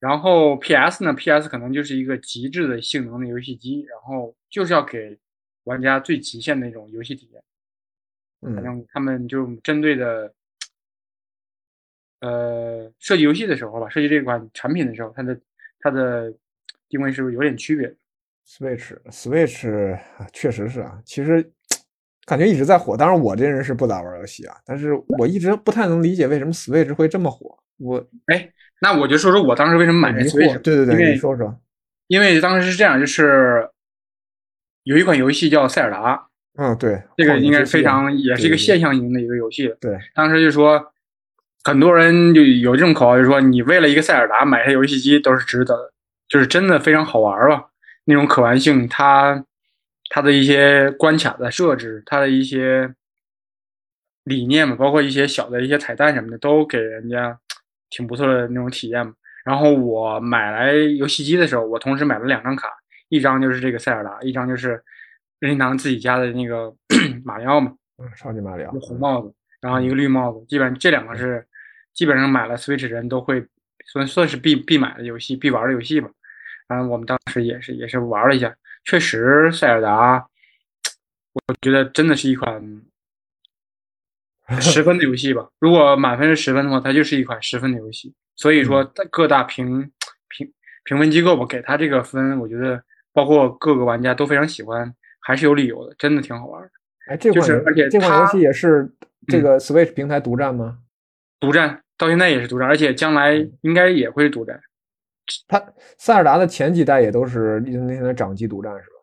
[0.00, 5.16] 然后 P.S 呢？P.S 可能就是一个极致的性能的游戏机，然后就是要给
[5.64, 7.42] 玩家最极限的那种游戏体验。
[8.54, 10.32] 反正他们就针对的，
[12.20, 15.38] 呃，设计游戏的时候吧，设计这款产品的时候，它的
[15.80, 16.32] 它的
[16.88, 17.94] 定位是不是有点区别。
[18.46, 20.00] Switch，Switch
[20.32, 21.52] 确实是啊，其实
[22.24, 22.96] 感觉一直在火。
[22.96, 27.58] 当然，我这人是不咋玩游戏啊，但是我一直不太能理解为什么 Switch 会这么火。
[27.80, 30.58] 我哎，那我就说说我当时为什么买 Switch。
[30.60, 31.58] 对对对，你说说。
[32.06, 33.68] 因为当时是这样，就是
[34.82, 36.16] 有一款游戏叫《塞尔达》。
[36.58, 39.72] 嗯，对，这个应该非常也是一个现象型的一个游戏。
[39.80, 40.92] 对，当时就说
[41.62, 45.92] 很多人就有这种口号，就说你为了一个塞尔达买台游戏机都是值得的，
[46.28, 47.68] 就是真的非常好玩吧。
[48.04, 49.44] 那种可玩性，它
[50.10, 52.92] 它的一些关卡的设置，它的一些
[54.24, 57.38] 理念嘛，包括一些小的一些彩蛋什么的，都给人家
[57.90, 59.12] 挺不错的那种体验嘛。
[59.44, 62.68] 然后我买来游戏机的时候，我同时买了两张卡，
[63.08, 64.82] 一张就是这个塞尔达，一张就是
[65.38, 66.72] 任天堂自己家的那个
[67.24, 71.46] 马里奥嘛，嗯，超级马里奥，红帽子，然后一个绿帽子，基本上这两个是
[71.94, 73.44] 基本上买了 Switch 人都会
[73.86, 76.10] 算算是必必买的游戏，必玩的游戏吧。
[76.68, 80.24] 然后我们当时也是也是玩了一下，确实塞尔达，
[81.32, 82.62] 我觉得真的是一款
[84.60, 85.48] 十分的游戏吧。
[85.58, 88.12] 如果满分是十分的话，它就是一款十分的游戏。
[88.36, 89.90] 所以说，各大评
[90.28, 90.50] 评
[90.84, 92.82] 评分机构吧，给它这个分，我觉得
[93.12, 96.70] 包括各个玩家都非常喜欢，还是有理由的，真的挺好玩的。
[97.08, 98.90] 哎，这款而且这款游戏也是
[99.26, 100.78] 这个 Switch 平台独占吗？
[101.38, 104.60] 独占，到现在也是独占，而且将来应该也会独占。
[105.46, 105.62] 它
[105.98, 108.96] 塞尔达的前几代也都是那天的掌机独占，是吧？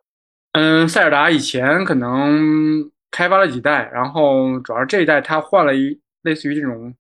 [0.54, 6.94] 嗯，塞尔达以前可能开发了几代，然后主要这一代它换了一类似于这种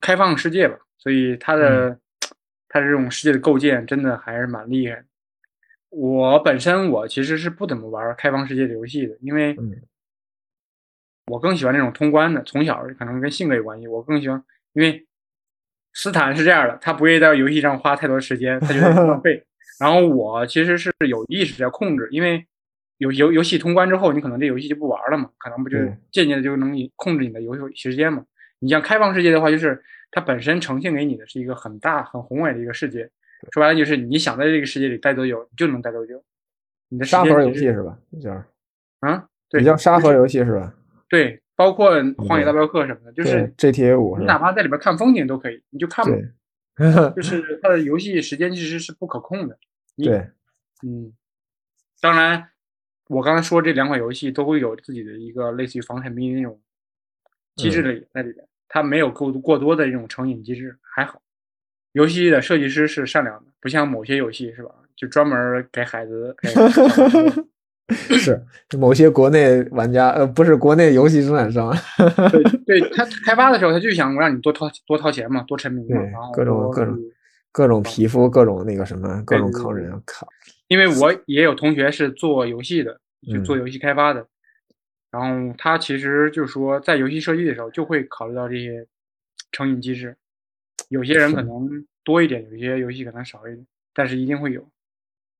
[0.00, 0.76] 开放世界吧。
[0.98, 1.98] 所以它的
[2.68, 5.04] 它这种世界的构建真的还是蛮厉害。
[5.90, 9.56] 我本身我其实是不怎么玩开放世界的游戏的，因为
[11.26, 12.42] 我更喜欢那种通关的。
[12.42, 14.42] 从小可能跟性格有关系，我更喜欢。
[14.74, 15.06] 因为
[15.94, 19.44] 斯坦是这样的，他不愿意在游戏上花太多时间，他觉得浪费。
[19.80, 22.46] 然后我其实是有意识在控制，因为
[22.98, 25.78] 游游游戏通关之后，你可能这游戏就不玩了嘛，可能不就
[26.12, 28.24] 渐渐的就能控制你的游戏时间嘛。
[28.60, 29.82] 你像开放世界的话，就是。
[30.10, 33.10] 它本身呈现给你的是一个很大、很宏伟的一个世界，
[33.52, 36.24] 说白了就是你想在这个世界里待多久，你就能待多久。
[36.88, 37.98] 你的沙盒游戏是吧？
[38.18, 38.32] 叫
[39.00, 40.72] 啊，对，叫沙盒游戏是吧？
[41.10, 41.94] 对，包括
[42.26, 47.12] 《荒野大镖客》什么的，就是 GTA 五，你哪怕在里边看风景都可以，你就看吧。
[47.14, 49.58] 就 是它的游戏时间其实是不可控的。
[49.98, 50.26] 对，
[50.86, 51.12] 嗯，
[52.00, 52.48] 当然，
[53.08, 56.60] 我刚才说这两款游戏都会有自己的一个类似于房产迷的那种
[57.56, 58.46] 机制里在里边。
[58.68, 61.20] 它没有过过多的这种成瘾机制，还好。
[61.92, 64.70] 游戏的设计师是善良的，不像某些游戏是吧？
[64.94, 66.36] 就专门给孩子。
[67.90, 68.38] 是
[68.76, 71.74] 某些国内玩家，呃，不是国内游戏生产商。
[72.30, 72.42] 对，
[72.78, 76.98] 对他开发的时候，他就想让你多掏多掏钱嘛，多沉迷嘛，然后各种各种
[77.50, 79.90] 各种皮肤，各种那个什么，各种坑人。
[80.04, 80.28] 靠！
[80.68, 84.26] 因为我也有同学是做游戏的，就做游戏开发的。
[85.10, 88.86] 然后他其实就是说，在游戏设计的时候就会考虑到这些
[89.50, 90.16] 成瘾机制。
[90.90, 94.66] 有些人可能多一点，有些游戏可能少一点，但是一定会有，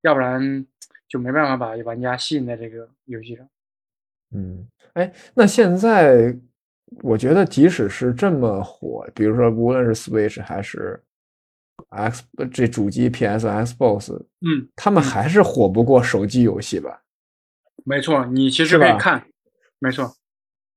[0.01, 0.65] 要不然
[1.07, 3.47] 就没办法把玩家吸引在这个游戏上。
[4.31, 6.35] 嗯，哎，那现在
[7.01, 10.99] 我觉得，即使是这么火，比如说无论是 Switch 还是
[11.89, 12.23] X
[12.53, 17.01] 这主机 PS、Xbox，嗯，他们还是火不过手机游戏吧？
[17.85, 19.25] 没错，你其实可以看。
[19.79, 20.13] 没错，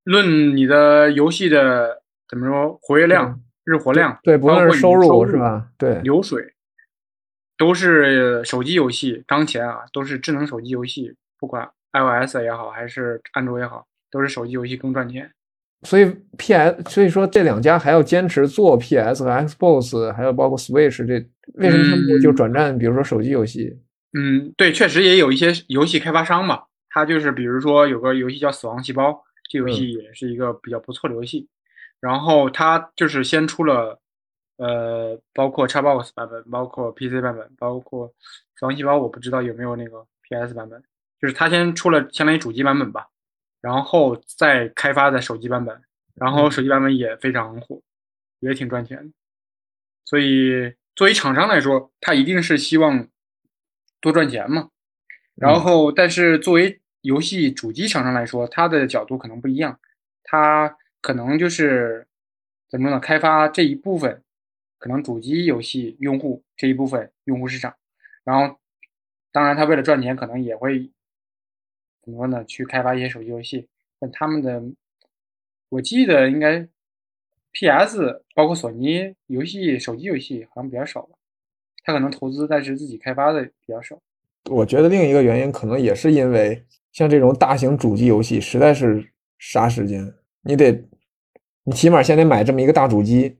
[0.04, 5.68] 论你的游戏的怎么说活跃量、日活量，对，不论是收入是吧？
[5.76, 6.54] 对，流水
[7.58, 15.32] 都是手机游戏当前啊，都是智能手机游戏，不管 iOS 也好，还是安卓也好，都是手机游戏更赚钱。
[15.82, 16.04] 所以
[16.38, 21.14] PS，所以说这两家还要坚持做 PS 和 Xbox，还有包括 Switch，这
[21.54, 22.76] 为什么他们就转战？
[22.78, 23.76] 比如说手机游戏？
[24.16, 26.62] 嗯，对，确实也有一些游戏开发商嘛。
[26.90, 29.10] 他就是，比如说有个游戏叫《死亡细胞》，
[29.50, 31.48] 这游戏也是一个比较不错的游戏。
[32.00, 33.98] 然后它就是先出了，
[34.58, 38.08] 呃，包括 Xbox 版本，包括 PC 版本，包括
[38.58, 40.82] 《死亡细胞》，我不知道有没有那个 PS 版本。
[41.20, 43.06] 就是它先出了相当于主机版本吧，
[43.62, 45.80] 然后再开发的手机版本，
[46.14, 47.80] 然后手机版本也非常火，
[48.40, 49.10] 也挺赚钱的。
[50.04, 53.08] 所以作为厂商来说，他一定是希望
[54.00, 54.68] 多赚钱嘛。
[55.34, 59.80] 然后，但是作为游戏主机厂商来说，他的角度可能不一样，
[60.22, 62.06] 他可能就是
[62.68, 63.00] 怎么说呢？
[63.00, 64.22] 开发这一部分，
[64.78, 67.74] 可能主机游戏用户这一部分用户市场，
[68.24, 68.58] 然后，
[69.32, 70.90] 当然他为了赚钱，可能也会
[72.02, 72.44] 怎么说呢？
[72.44, 73.68] 去开发一些手机游戏。
[73.98, 74.62] 但他们的，
[75.68, 76.66] 我记得应该
[77.52, 78.24] P.S.
[78.34, 81.16] 包括索尼游戏手机游戏好像比较少吧。
[81.84, 83.98] 他可能投资，但是自己开发的比较少。
[84.50, 90.88] 我觉得另一个原因可能也是因为像这种大型主机游戏实在是杀时间，你得
[91.64, 93.38] 你起码先得买这么一个大主机，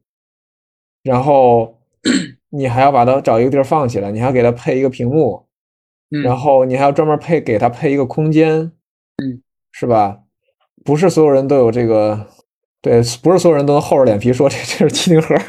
[1.02, 1.80] 然后
[2.50, 5.48] 你还要把它找一个地儿放起来，你还要给它配一个屏幕，
[6.20, 8.72] 然后你还要专门配给他配一个空间，
[9.22, 9.42] 嗯，
[9.72, 10.18] 是吧？
[10.84, 12.26] 不是所有人都有这个，
[12.80, 15.34] 对，不是所有人都能厚着脸皮说这这是机顶盒。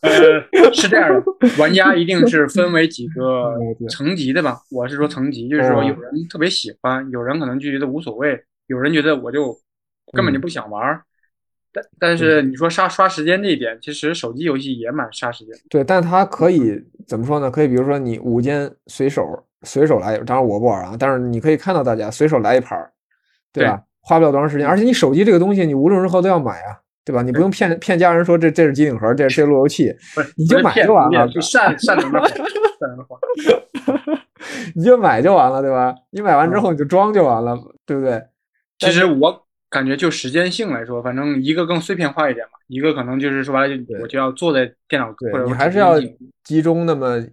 [0.00, 1.22] 呃，是这样的，
[1.58, 3.54] 玩家一定是分为几个
[3.90, 4.58] 层级的吧？
[4.70, 9.54] 我是说层级，就是说有人特别喜欢，有人可能就觉得无所谓，有人觉得我就
[10.12, 11.00] 根本就不想玩。
[11.76, 15.54] 但但是你说杀刷时间这一点，其实手机游戏也蛮杀时间。
[15.68, 17.50] 对，但它可以怎么说呢？
[17.50, 19.22] 可以比如说你午间随手
[19.62, 22.78] 随手来，当然我不玩啊，但是你可以看到大家随手来一盘，
[23.52, 23.82] 对吧？
[24.00, 26.80] 花不了多长时间，而且你手机这个东西，你无论如何都要买啊。
[27.06, 27.22] 对吧？
[27.22, 29.94] 你不用骗骗家人说这这是机顶盒，这这路由器，
[30.36, 31.30] 你就买就完了。
[31.40, 32.44] 善善良的话，善
[32.80, 33.16] 良的话，
[34.74, 35.94] 你就买就完了，对吧？
[36.10, 37.56] 你买完之后你就装就完了，
[37.86, 38.20] 对不对？
[38.80, 45.94] 其实我感觉就时间性来说，反正一个更碎片化一点嘛，一个可能就是说白了，我就要坐在电脑，对你还是要
[46.44, 47.24] 集中那么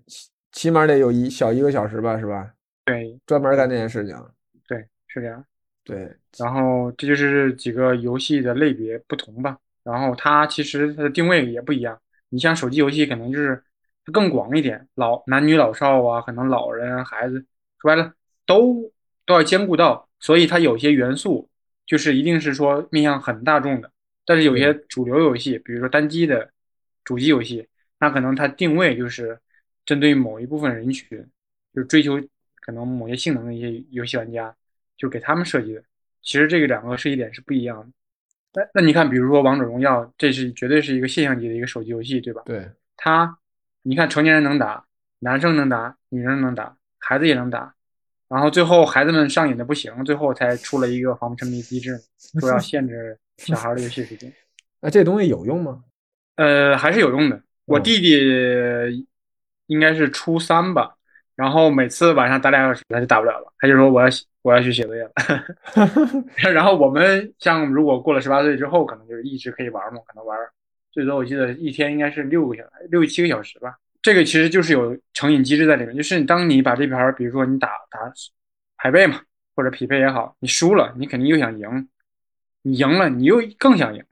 [0.52, 2.52] 起码得有一小一个小时吧，是吧？
[2.86, 4.16] 对，专门干这件事情。
[4.68, 4.78] 对，
[5.08, 5.44] 是这样。
[5.84, 9.58] 对，然后这就是几个游戏的类别不同吧。
[9.84, 13.62] 然后它其实它的定位也不一样，你像手机游戏可能就是
[14.12, 17.46] 更广一点，老男女老少啊，可能老人孩子
[17.80, 18.14] 说白了
[18.46, 18.92] 都
[19.26, 21.50] 都要兼顾到，所以它有些元素
[21.86, 23.92] 就是一定是说面向很大众的，
[24.26, 26.50] 但是有些主流游戏，比如说单机的
[27.04, 27.68] 主机游戏，
[28.00, 29.38] 那可能它定位就是
[29.86, 31.18] 针对某一部分人群，
[31.74, 32.22] 就是追求
[32.62, 34.56] 可能某些性能的一些游戏玩家，
[34.98, 35.84] 就给他们设计的。
[36.22, 37.88] 其实这个两个设计点是不一样的。
[38.54, 42.42] 那那你看，比如说王者荣耀，这是绝对是一个现象级的一个手机游戏，对吧？
[42.46, 43.38] 对，它，
[43.82, 44.86] 你看成年人能打，
[45.20, 47.74] 男生能打，女生能打，孩子也能打，
[48.34, 52.00] 然后最后孩子们上瘾的不行，最后才出了一个防沉迷机制，
[52.40, 54.34] 说要限制小孩的游戏时间。
[54.82, 55.84] 那这东西有用吗？
[56.38, 57.40] 呃，还是有用的。
[57.66, 59.08] 我弟弟
[59.68, 60.96] 应该是初三吧。
[61.36, 63.54] 然后每次晚上打两小时，他就打不了了。
[63.60, 64.08] 他就说我要
[64.42, 65.12] 我要去写作业了。
[66.54, 70.38] 然后我们像如果过了十八岁之后，可能就是一直可以玩嘛，可能玩
[70.92, 73.78] 最多我记得一天应该是六个小六七个小时吧。
[74.04, 78.00] 这个其实就是有成瘾机制在里面，就是当你把这盘，比如说你打打
[78.78, 79.22] 排位嘛，
[79.56, 81.88] 或者匹配也好，你输了，你肯定又想赢，
[82.64, 84.04] 你赢了你又更想赢，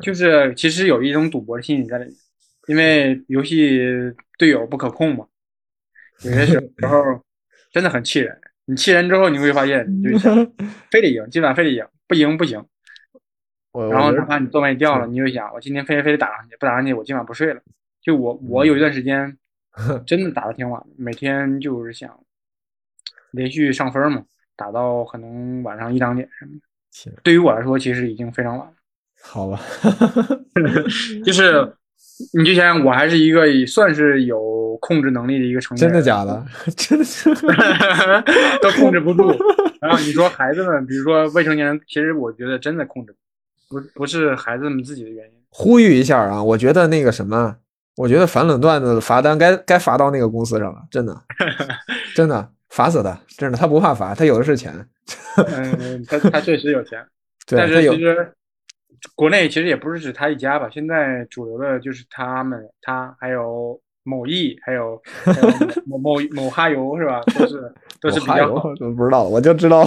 [0.00, 2.14] 就是其实有一种赌博的心理在里面，
[2.68, 3.80] 因为游戏
[4.38, 5.26] 队友不可控嘛。
[6.22, 7.20] 有些时 候
[7.72, 10.32] 真的很气人，你气人之后，你会发现你就想
[10.92, 12.64] 非得赢，今晚非得赢，不赢不行。
[13.90, 17.60] 然后哪怕你段位掉了，你就想我今天非得非得打上去，不打上去我今晚不睡了。
[18.02, 19.36] 就我我有一段时间
[20.06, 22.18] 真的打的挺晚，每天就是想
[23.32, 24.24] 连续上分嘛，
[24.56, 27.12] 打到可能晚上一两点什么的。
[27.22, 28.74] 对于我来说，其实已经非常晚了。
[29.20, 29.60] 好吧
[31.24, 31.74] 就是
[32.32, 34.56] 你就想想，我还是一个算是有。
[34.80, 36.46] 控制能力的一个成真的假的？
[36.76, 37.28] 真的是
[38.62, 39.28] 都控制不住。
[39.80, 43.12] 然后你说孩子们，比如说未成年人，其实我觉得真的控制
[43.68, 45.32] 不不是孩子们自己的原因。
[45.48, 46.40] 呼吁一下啊！
[46.40, 47.56] 我觉得那个什么，
[47.98, 51.20] 我觉得反垄断的罚单该该罚到那个公司上了，真的，
[52.14, 54.72] 真的罚死他，真的他不怕罚，他有的是钱。
[55.36, 57.04] 嗯，他他确实有钱，
[57.50, 58.32] 但是其实
[59.14, 60.68] 国内其实也不是只他一家吧。
[60.72, 63.80] 现在主流的就是他们，他还有。
[64.04, 64.98] 某易还有
[65.84, 67.20] 某某某哈游是吧？
[67.38, 67.70] 都是
[68.00, 68.72] 都是比较好。
[68.96, 69.84] 不知道，我就知道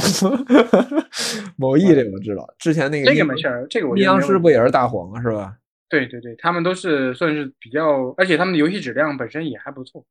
[1.55, 2.47] 某易这个我知道。
[2.59, 5.55] 之前那个这个没事儿，这个我阴阳师不也是大黄是吧？
[5.91, 10.03] 对对对，他们都是算是比较，而且他们的游戏质量本身也还不错。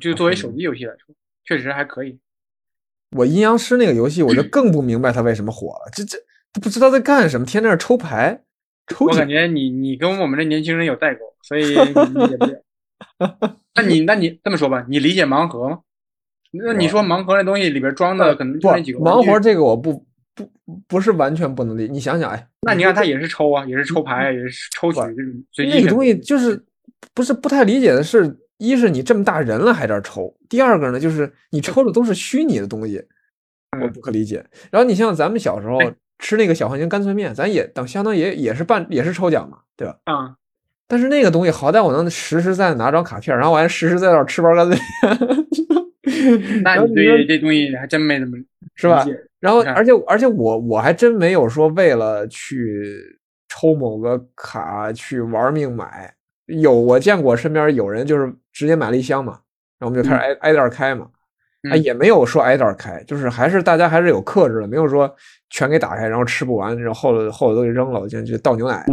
[0.00, 2.18] 就作为手机游戏来说，确实还可以。
[3.16, 5.90] 我阴阳师那个游戏，我就 更不明白他为什么火了。
[5.92, 6.18] 这这
[6.60, 8.42] 不知道在干什么，天天在抽牌。
[8.86, 9.06] 抽。
[9.06, 12.62] 我感觉你你跟我们这年轻人有代沟，所以 理解不了。
[13.74, 15.80] 那你 那你这么说吧，你理解盲盒吗？
[16.52, 20.06] 那你说盲盒那东西里边装的可能就那几个盲盒，这个我不
[20.64, 21.88] 不不是完全不能理。
[21.88, 25.22] 你想想，哎，那你看他也是抽啊，也是抽牌，也是抽取这
[25.64, 25.70] 种。
[25.70, 26.62] 那个东西就是
[27.14, 33.02] 不是不太理解的是，一是你这么大人了还在抽，第二个呢就是你抽的都是虚拟的东西，
[33.80, 34.44] 我不可理解。
[34.70, 35.78] 然后你像咱们小时候
[36.18, 39.96] 吃那个小浣熊干脆面，咱也等相当也也是办也是抽奖嘛，对吧？
[40.04, 40.36] 啊。
[40.88, 45.42] 但是那个东西好歹我能实实在在拿张卡片，然后我还实实在在吃包干脆面。
[46.62, 48.36] 那你对这东西还真没怎么
[48.74, 49.04] 是吧？
[49.40, 52.94] 然后而且而且我我还真没有说为了去
[53.48, 56.14] 抽某个卡去玩命买，
[56.46, 59.40] 有我见过身边有人就是直接买了一箱嘛，
[59.78, 61.08] 然后我们就开始挨挨袋开嘛，
[61.70, 65.12] 啊也没有说挨袋开，就是还是大家还是有克制的，没有说
[65.50, 68.86] 全给打开然后吃不完，然后后头后头都给扔了，我就就倒牛奶。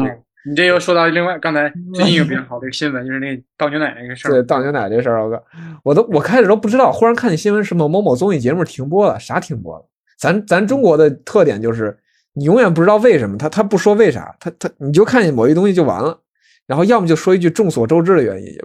[0.47, 4.31] 你这又说到另外刚才最近有比较好的新闻，就是那倒牛奶那个事儿。
[4.31, 5.43] 对，倒牛奶这事儿，我
[5.83, 9.85] 我都我开始都不知道，忽然看见新闻，什么某某综艺节目停播了，啥停播了？
[10.17, 11.97] 咱咱中国的特点就是，
[12.33, 16.17] 你永远不知道为什么，他他不说为啥，他他你就看见某一东西就完了，
[16.65, 18.61] 然后要么就说一句众所周知的原因，也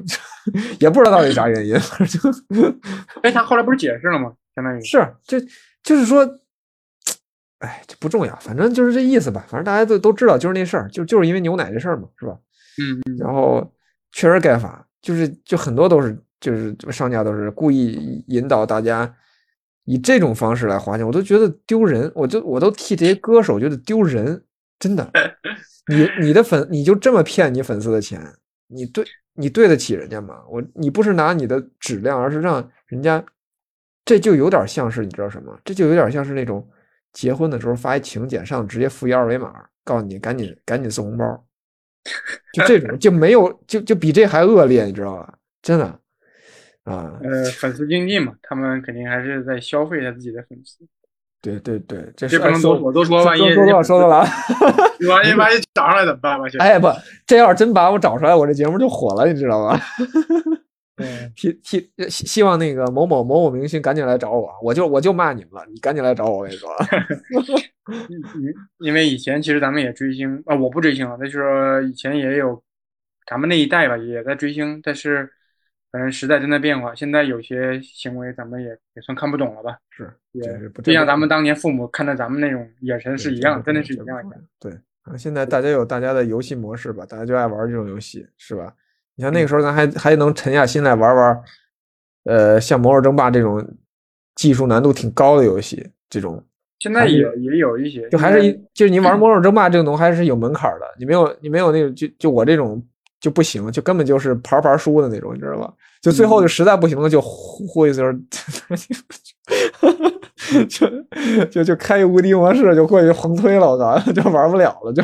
[0.87, 2.21] 也不知道到底啥原因，就，
[3.23, 4.33] 哎，他后来不是解释了吗？
[4.55, 5.39] 相当于是，就
[5.83, 6.25] 就是说。
[7.65, 9.43] 哎，这不重要，反正就是这意思吧。
[9.49, 12.37] 反正大家都都知道，就是那事儿，就就是因为牛奶这事儿嘛，是吧？
[12.79, 13.17] 嗯嗯。
[13.17, 13.67] 然后
[14.13, 19.11] 确实该罚，就是就很多都是就是商家都是故意引导大家
[19.85, 24.45] 以这种方式来花钱，我都觉得丢人，我就我都替这些歌手觉得丢人，
[24.79, 25.11] 真的。
[25.89, 28.21] 你你的粉你就这么骗你粉丝的钱，
[28.69, 29.03] 你对
[29.35, 30.43] 你对得起人家吗？
[30.51, 33.25] 我你不是拿你的质量，而是让人家，
[34.05, 35.59] 这就有点像是你知道什么？
[35.65, 36.67] 这就有点像是那种。
[37.15, 39.51] 结婚的时候发一请柬，上直接附一二维码，
[39.83, 41.45] 告诉你赶紧 赶紧送红包，
[42.53, 45.35] 就这种就没有就就比这还恶劣，你知道吧？
[45.63, 45.87] 真的
[46.85, 47.19] 啊。
[47.25, 50.87] 呃，粉丝经济嘛，他们肯定还是在消费他自己的粉丝。
[51.41, 54.27] 对对对，这不能多我都说，万一说多少说多了，
[55.09, 56.41] 万一万一找上来怎么办？
[56.59, 56.89] 哎不，
[57.27, 59.79] 这要是真把我找出来，我这节目就火了，你知道吗？
[61.35, 66.71] 替替希希望那个某某某某明星赶紧来找我，我就我就骂你们了，你赶紧来找我，我跟你说。
[68.09, 72.63] 因因为以前其实咱们也追星啊，我不追星啊，但是说以前也有
[73.27, 75.29] 咱们那一代吧，也在追星，但是
[75.91, 79.77] 反正时代正在变化，现在有些行为咱们也也算看不懂了吧？
[79.91, 80.43] 是，也
[80.83, 84.41] 就像咱们当年父母看待咱们那种眼神是一样，真的是一样的。
[84.59, 84.73] 对
[85.03, 88.73] 啊，现在大家有大家的游戏模式吧，大家就爱玩这种游戏，是吧？
[89.17, 91.43] 你像那个时候，咱还还能沉下心来玩玩，
[92.25, 93.65] 呃，像《魔兽争霸》这种
[94.35, 96.43] 技术难度挺高的游戏，这种
[96.81, 102.83] 现在也也有一些，就还是就是你玩《魔兽争霸》这个东西还是有门槛的，你没有你没有那种就就我这种
[103.21, 105.73] 就不行，就根本就是牌牌输的那种，你知道吧？
[106.03, 108.05] 就最后就实在不行了，就呼呼一声，
[110.69, 115.03] 就就就开无敌模式，就过去横推了，我靠，就玩不了了，就。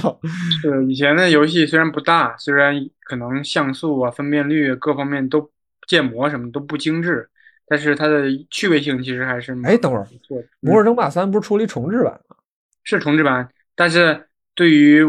[0.60, 2.88] 是以前的游戏虽然不大，虽然。
[3.10, 5.50] 可能像素啊、分辨率各方面都
[5.88, 7.28] 建模什么都不精致，
[7.66, 10.04] 但是它的趣味性其实还是哎，等会儿，
[10.60, 12.36] 《魔兽争霸三》不是出了一重置版吗？
[12.84, 15.04] 是重置版，但是对于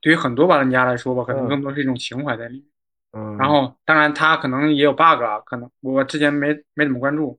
[0.00, 2.64] 对于很多玩家来说吧，可能更多是一种情怀在里面。
[3.14, 7.36] 嗯，然后当然它可能也有 bug 啊，可能我之前没没怎么关注。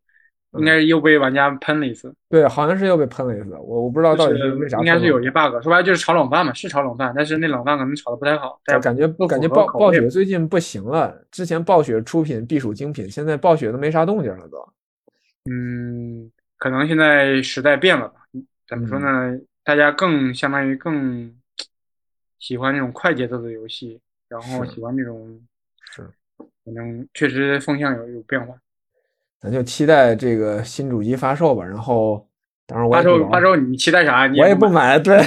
[0.57, 4.77] 应该又被玩家喷了一次，对，好像是又被喷了一次，我我不知道到底是为啥。
[4.79, 8.59] 应该是有一 bug，说白了就是炒冷饭嘛，是炒冷饭，但是那冷饭可能炒的不太好。
[8.81, 14.57] 感觉不感觉暴暴雪最近不行了，之前暴雪出品必属精品，现在暴雪都没啥动静了都。
[15.49, 18.15] 嗯，可能现在时代变了吧？
[18.67, 19.39] 怎么说呢？
[19.63, 21.33] 大家更相当于更
[22.39, 23.99] 喜欢那种快节奏的游戏，
[24.29, 25.39] 然后喜欢那种
[25.91, 26.03] 是，
[26.37, 28.55] 可能确实风向有有变化。
[29.45, 32.27] 咱就期待这个新主机发售吧，然后
[32.65, 34.27] 当然我发售发售，你期待啥？
[34.39, 35.19] 我也不买，对，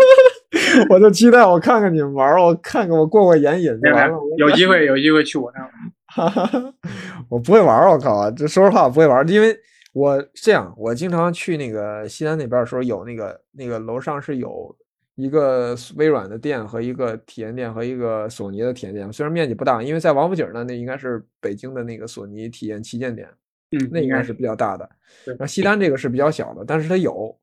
[0.90, 4.18] 我就期待我看看你们玩，我看看我过过眼瘾就完了。
[4.36, 6.74] 有机会有机会去我那玩，
[7.30, 9.56] 我不会玩，我靠，这说实话我不会玩，因为
[9.94, 14.76] 我这样，我经常去那个西安那边的时候，有那个那个楼上是有。
[15.18, 23.28] 一个微软的店和一个体验店和一个索尼的体验店，虽然面积不大，因为在王府井呢，那应该是北京的那个索尼体验旗舰店，
[23.72, 24.88] 嗯，那应该是比较大的。
[25.26, 27.36] 然后西单这个是比较小的，但是它有。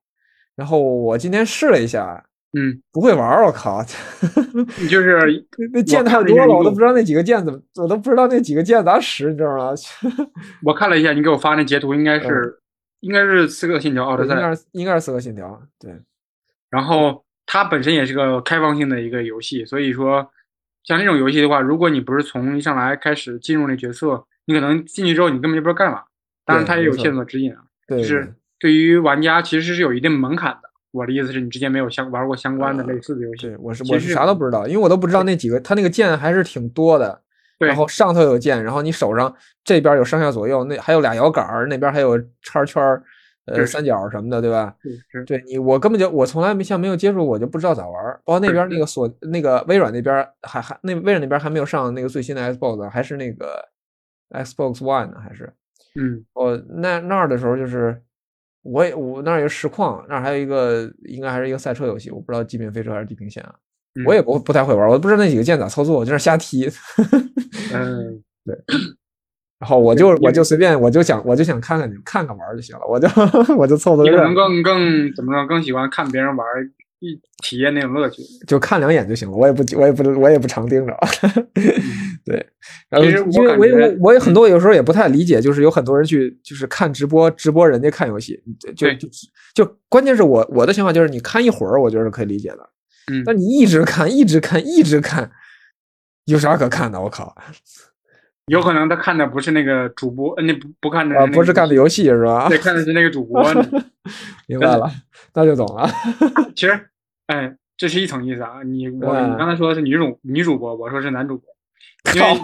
[0.56, 2.26] 然后我今天试了一下，
[2.58, 3.84] 嗯，不会玩，我靠，
[4.80, 9.74] 你就是那键太多了，我都不知道那几个键怎么，我都不知道那几个键咋使，你知道吗？
[10.64, 12.58] 我看了一下，你给我发那截图，应该是
[13.02, 15.92] 应该是四个信条奥德赛，应该是应该是四个信条，对，
[16.70, 17.25] 然后。
[17.46, 20.32] 它本身也是个开放性的一个游戏，所以说，
[20.84, 26.04] 像这种游戏的话，如果你不是从一上来开始进入那角色，你可能进去之后你根本就不知道干嘛。
[26.46, 30.70] 当然，它也有线索指引啊，就是对于玩家其实是有一定门槛的。
[30.92, 37.22] 我的意思是你之前没有相玩过相关的类似的游戏，我是我是啥都不知道，因为我都不知道那几个，它那个键还是挺多的。
[37.58, 39.34] 然后上头有键，然后你手上
[39.64, 43.02] 这边有上下左右，那还有俩摇杆那边还有叉圈儿。
[43.46, 44.76] 呃，三角什么的，对吧？
[45.26, 48.04] 对你，我根本就我从来没像没有接触过，就不知道咋玩。
[48.26, 53.64] 包括那边那个索那个微软那边还还那微软那边还没有上那个最新的 Xbox，还是那个
[54.32, 55.20] Xbox One 呢？
[55.20, 55.54] 还是
[56.00, 58.02] 嗯，我那那儿的时候就是
[58.64, 63.54] 我也我那儿有实况，那儿还有一个应该还是一个赛车游戏，我不知道极品飞车还是地平线啊。
[64.06, 66.68] 我也不不太会玩，我不知道那几个键咋操作，我就是瞎踢。
[67.74, 68.58] 嗯，对。
[69.58, 73.08] 然后我就我就随便我就想我就想看看你看看玩就行了，我就
[73.56, 74.24] 我就凑凑热闹。
[74.24, 75.48] 能更更怎么说？
[75.48, 76.46] 更喜欢看别人玩，
[77.00, 78.22] 一体验那种乐趣。
[78.46, 80.94] 就看两眼就行了，我也不我也不我也不常盯着。
[82.26, 82.46] 对。
[82.90, 88.38] 然后因为我也我也很多有时候也不太理解，就是有很多人去就是看直播直播人家看游戏，
[88.76, 89.08] 就就
[89.54, 92.70] 就关键是我我的想法就是你看一会儿，我觉得是可以理解的。
[93.12, 93.24] 嗯。
[93.26, 95.32] 但你一直看一直看一直看，
[96.26, 97.00] 有啥可看的？
[97.00, 97.34] 我靠！
[98.48, 102.48] 有可能他看的不是那个主播，那不不看的，不是看的游戏是吧？
[102.48, 103.44] 对，看的是那个主播。
[104.48, 104.88] 明白了，
[105.34, 105.88] 那就懂了。
[106.56, 106.90] 其实，
[107.26, 108.62] 哎，这是一层意思啊。
[108.64, 111.50] 你我你刚才说的是女主女主播，我说是男主播，
[112.14, 112.40] 因为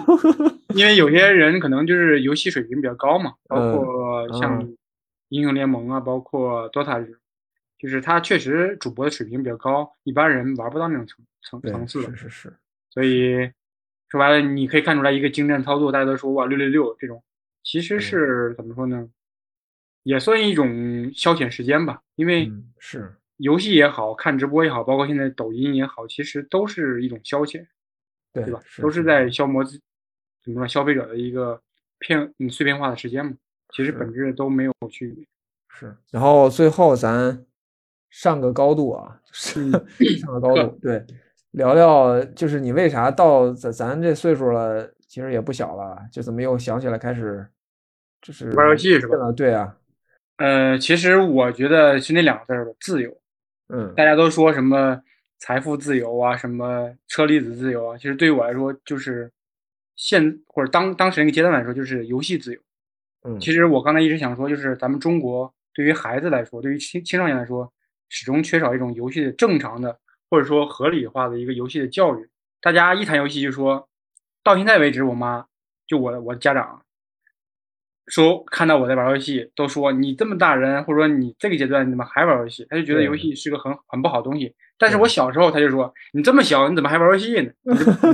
[0.74, 4.68] 因为有些人可能就是游戏水平比较高嘛，包括像
[5.28, 7.06] 英雄联盟啊，包括 DOTA
[7.78, 12.10] 就是他确实主播的水平比较高，一般人玩不到那种层层层次的。
[12.16, 12.56] 是是是，
[12.90, 13.48] 所以。
[14.12, 17.24] 说白了，你可以看出来一个精湛操作，大家都说哇六六六这种，
[17.62, 19.08] 其实是怎么说呢？
[20.02, 22.02] 也算一种消遣时间吧。
[22.16, 27.66] 因为是游戏也好看，直播也好，包括现在抖音也好，其实都是一种消遣，
[28.34, 28.60] 对吧？
[28.82, 29.80] 都是在消磨自
[30.44, 31.58] 怎么说消费者的一个
[31.98, 33.32] 片嗯碎片化的时间嘛。
[33.70, 35.24] 其实本质都没有区别。
[35.70, 37.46] 是，然后最后咱
[38.10, 41.02] 上个高度啊，上个高度， 对。
[41.52, 47.46] 聊聊，就是你为啥到咱咱这岁数了，其实也不小了，就怎么又想起来开始，
[48.20, 49.30] 就是玩游戏是吧？
[49.32, 49.76] 对啊，
[50.38, 53.14] 呃，其实我觉得是那两个字儿吧，自由。
[53.68, 55.00] 嗯，大家都说什么
[55.38, 59.30] 财富自由啊，什么车厘子自由啊，其实对于我来说，就是
[59.94, 62.60] 现或者当当时那个阶段来说，就是游戏自由。
[63.24, 67.70] 嗯，其实我刚才一直想说，就是咱们中国对于孩子来说，对于青青少年来说，
[68.08, 69.98] 始终缺少一种游戏的正常的。
[70.32, 72.26] 或者说合理化的一个游戏的教育，
[72.62, 73.86] 大家一谈游戏就说，
[74.42, 75.44] 到现在为止，我妈
[75.86, 76.80] 就我我家长
[78.06, 82.66] 说看到我在玩游戏，都说你这么大人，或者说你这个阶段你怎么还玩游戏？
[82.70, 84.54] 他就觉得游戏是个很很不好的东西。
[84.78, 87.52] 但是我小时候他就说，你这么小你怎么还玩游戏呢？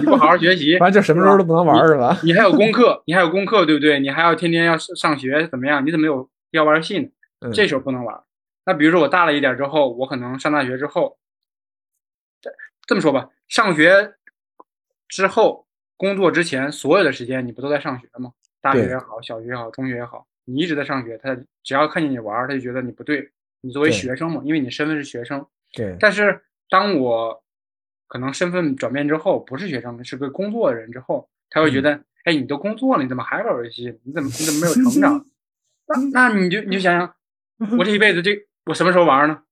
[0.00, 2.18] 你不好好学习，反正就什么时候都不能玩是吧？
[2.24, 4.00] 你还有功课，你还有功课，对不对？
[4.00, 5.86] 你还要天天要上学怎么样？
[5.86, 7.08] 你怎么有要玩游戏呢？
[7.52, 8.20] 这时候不能玩。
[8.66, 11.16] 那比如说我大了一点之后，我可能上大学之后。
[12.88, 14.14] 这么说吧，上学
[15.08, 15.66] 之后、
[15.98, 18.32] 工作之前，所有的时间你不都在上学吗？
[18.62, 21.18] 大学也好，小学也好，中学也好，你一直在上学。
[21.18, 23.30] 他只要看见你玩，他就觉得你不对。
[23.60, 25.44] 你作为学生嘛，因为你身份是学生。
[25.74, 25.94] 对。
[26.00, 27.44] 但是当我
[28.06, 34.00] 可能身份转变之后，不是学生，是个工作的人之后，他会觉得，哎，你都工作了，你怎么还玩游戏？
[34.02, 35.26] 你怎么你怎么没有成长？
[36.12, 37.14] 那那你就你就想想，
[37.78, 38.30] 我这一辈子这
[38.64, 39.42] 我什么时候玩呢？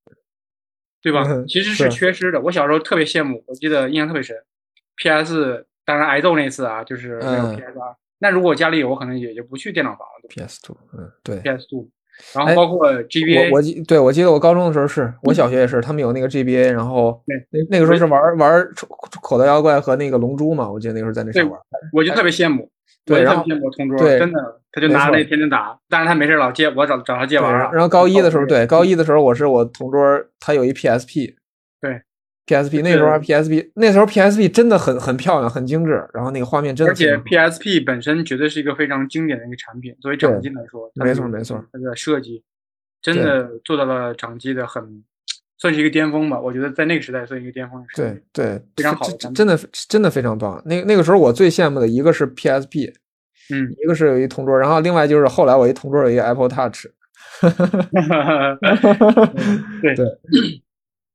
[1.07, 1.23] 对吧？
[1.47, 2.41] 其实是缺失的。
[2.41, 4.37] 我小时候特别羡慕，我记得印象特别深。
[4.97, 5.65] P.S.
[5.85, 7.79] 当然挨揍那次啊，就是没有 P.S.
[7.79, 7.95] 二。
[8.19, 10.29] 那如果家里有，我可能也就不去电脑房了。
[10.29, 10.61] P.S.
[10.63, 11.39] Two，嗯，对。
[11.39, 11.65] P.S.
[11.71, 11.89] Two，
[12.35, 13.51] 然后包括 G.B.A。
[13.51, 18.67] 我我记对，我记得我高中的时候是我小学也是，他们有那个 G.B.A，然后那那个时候是玩玩
[19.23, 21.59] 口袋妖怪和那个龙珠嘛，我记得那个时候在那上玩。
[21.93, 22.71] 我就特别羡慕。
[23.05, 27.53] 对，然后我同桌真的，他就拿着那天天打，但是他没事老借我找找他借玩。
[27.73, 30.01] 然后高一的时候，对高一的时候，我是我同桌，
[30.41, 31.35] 他有一 PSP。
[32.47, 36.93] 对，PSP 那时候还 PSP 那时候 PSP 真的很很漂亮，很精致，然后那个画面真的。
[36.93, 42.43] 而且 PSP 本身绝对是一个非常经典的一个产品，作为掌机来说，没错没错，它的设计
[43.03, 45.03] 真的做到了掌机的很，
[45.59, 46.39] 算是一个巅峰吧。
[46.41, 47.85] 我觉得在那个时代算一个巅峰。
[47.95, 50.63] 对对，非常好，真的真的非常棒。
[50.65, 52.93] 那那个时候我最羡慕的一个是 PSP，
[53.53, 56.87] 嗯，一个是有一同桌，然后另外就是后来我一同桌有一个 Apple Touch。
[59.83, 60.07] 对 对。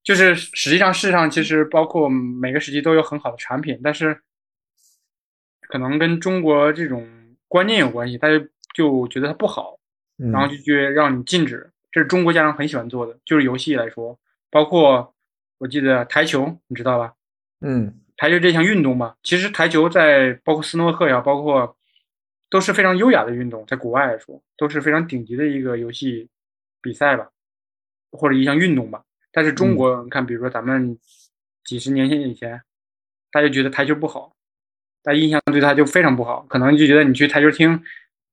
[0.04, 4.20] 就是实际上，世上其实包括每个时期都有很好的产品，但是
[5.62, 7.08] 可能跟中国这种
[7.48, 8.44] 观念有关系，大家
[8.74, 9.78] 就觉得它不好，
[10.18, 11.70] 然后就觉得让你禁止。
[11.92, 14.18] 这是中国家长很喜欢做的，就是游戏来说，
[14.50, 15.14] 包括
[15.60, 17.14] 我记得台球，你知道吧？
[17.60, 21.78] 嗯，台球这项运动吧，其实台球在包括斯诺克呀，包括
[22.50, 26.28] 都是非常优雅的运动，在国外来说都是非常顶级的一个游戏
[26.82, 27.30] 比赛吧，
[28.12, 29.04] 或者一项运动吧。
[29.32, 30.98] 但是中国，你看，比如说咱们
[31.64, 32.62] 几十年前以前，
[33.32, 34.34] 大家觉得台球不好，
[35.04, 37.82] 大家印象对他就非常不好，可能就觉得你去台球厅，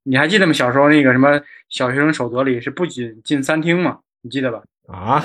[0.02, 0.52] 你还记得吗？
[0.52, 4.00] 小时候那个什么小学生守则里是不仅进三厅嘛？
[4.22, 4.62] 你记得吧？
[4.88, 5.24] 啊，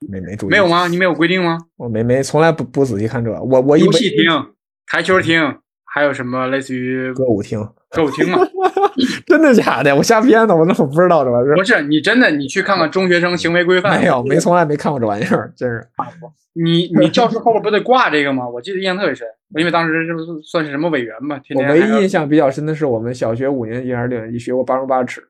[0.00, 0.88] 没没注意，没有吗？
[0.88, 1.58] 你没有规定吗？
[1.76, 4.54] 我没没从来不不仔细看这，我我游戏厅、
[4.86, 7.66] 台球厅，还有什么类似于歌舞厅？
[7.94, 8.38] 歌舞厅嘛。
[9.26, 9.94] 真的假的？
[9.94, 11.56] 我瞎编的，我怎么不知道这玩意儿？
[11.56, 13.98] 不是你真的，你去看看中学生行为规范。
[14.00, 15.86] 没有，没从来没看过这玩意儿，真是。
[16.56, 18.48] 你你教室后边不得挂这个吗？
[18.48, 19.26] 我记得印象特别深，
[19.58, 21.40] 因为当时是不是算是什么委员嘛？
[21.56, 25.20] 我唯一印象比较深的是我们小学五年级还是六年级学过八荣八耻，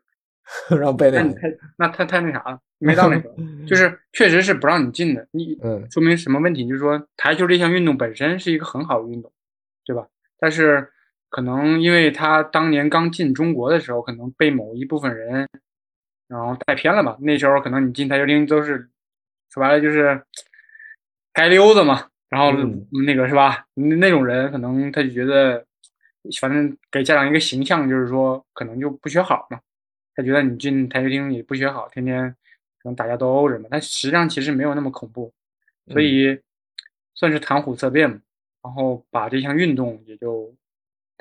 [0.79, 1.35] 让背 那个。
[1.79, 3.31] 那太太那啥了，没到那个，
[3.67, 5.27] 就是确实是不让你进的。
[5.31, 6.69] 你嗯，说明什么问题？
[6.69, 9.33] 就是说台球这项运动本身是一个很好的运动，
[9.87, 10.05] 对吧？
[10.39, 10.87] 但是
[11.35, 15.49] 可能因为他当年刚进中国的时候，可能被某一部分人
[16.29, 17.17] 然后带偏了吧。
[17.21, 18.89] 那时候可能你进台球厅都是
[19.51, 20.23] 说白了就是。
[21.37, 22.53] 街溜子嘛，然后
[23.05, 23.67] 那个是吧？
[23.75, 25.67] 那种人可能他就觉得，
[26.41, 29.59] 反正给家长一个形象，就是说可能就不学好嘛。
[30.15, 32.31] 他觉得你进台球厅你不学好，天天
[32.81, 33.67] 可能打架斗殴什么。
[33.69, 35.35] 但实际上其实没有那么恐怖，
[35.89, 36.41] 所以
[37.17, 38.21] 算是谈虎色变嘛。
[38.63, 40.55] 然后把这项运动也就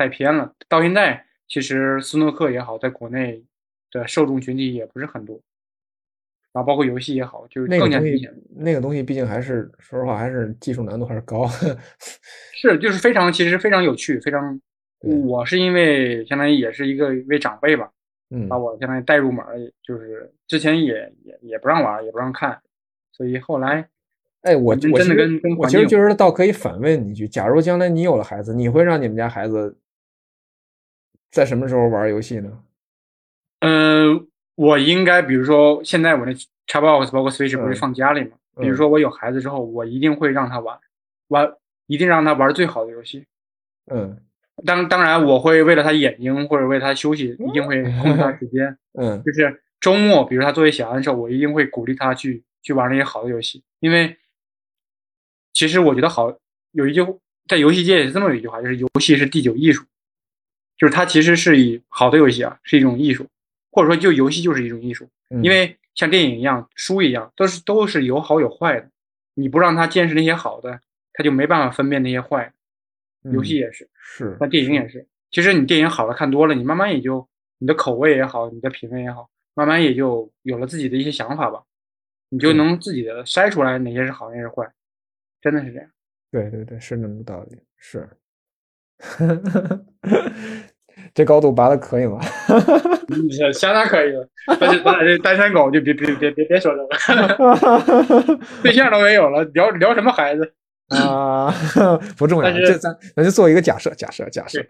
[0.03, 0.53] 带偏了。
[0.67, 3.43] 到现在，其实斯诺克也好，在国内
[3.91, 5.39] 的受众群体也不是很多。
[6.51, 8.33] 然后包括游戏也好，就是更加明显。
[8.55, 11.47] 那个东西毕竟还是，说实话，还是技术难度还是高。
[12.51, 14.59] 是，就是非常，其实非常有趣，非常。
[15.27, 17.89] 我是因为相当于也是一个一位长辈吧，
[18.29, 19.43] 嗯，把我相当于带入门，
[19.81, 22.61] 就是之前也也也不让玩，也不让看，
[23.11, 23.89] 所以后来，
[24.43, 29.75] 哎，我真的跟跟我其实觉得倒可以反问你一句：假如将来你有了孩子，你会让你们家孩子
[31.33, 32.63] 在什么时候玩游戏呢？
[33.59, 34.27] 嗯。
[34.55, 36.31] 我应该，比如说，现在我那
[36.67, 38.37] Xbox 包括 Switch 不是放家里吗？
[38.61, 40.77] 比如说我有孩子之后，我一定会让他玩，
[41.29, 41.51] 玩
[41.87, 43.25] 一定让他玩最好的游戏。
[43.91, 44.15] 嗯，
[44.63, 48.77] 当当然，我会为了他眼睛或者为他休息，一定会控制他时间。
[48.93, 54.15] 嗯，就是周末，比如他作业写完的时候，我一定会鼓励他去去玩那些好的游戏，因为
[55.51, 56.31] 其实我觉得好
[56.73, 57.03] 有一句
[57.47, 59.83] 在游戏界也是这么有一句话，就是游戏是第九艺术，
[60.83, 63.25] 就是它其实是以好的游戏啊是一种艺术。
[63.71, 65.09] 或者说，就游戏就是一种艺术，
[65.41, 68.89] 因为像电影一样、书一样，都是都是有好有坏的。
[69.33, 70.81] 你不让他见识那些好的，
[71.13, 72.51] 他就没办法分辨那些坏。
[73.31, 75.07] 游戏也是，是，那电影也是。
[75.31, 77.27] 其实你电影好的看多了，你慢慢也就
[77.57, 81.63] 你的口味也好，你的品味也好，慢慢也就有了自己的一些想法吧。
[82.29, 84.71] 你就能自己的筛出来哪些是好，哪些是坏，
[85.41, 85.89] 真的是这样。
[86.29, 88.07] 对对对，是那么道理，是。
[91.13, 92.19] 这高度拔的可以吗？
[93.53, 94.27] 相当可以了。
[94.59, 100.53] 但是咱俩这单身狗就别别别别别说这个， 对象都没有了，聊聊什么孩子
[100.89, 101.51] 啊？
[102.17, 102.51] 不重要。
[102.51, 104.63] 这咱咱就做一个假设，假设，假设。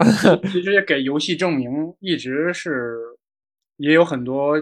[0.52, 2.98] 其实给游戏证明，一直是
[3.78, 4.54] 也有很多，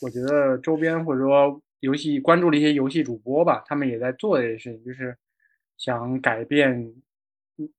[0.00, 5.16] 我觉得周边或者说游戏关注的一些游戏主播吧，他们也在做这些事情，就是
[5.76, 6.92] 想改变。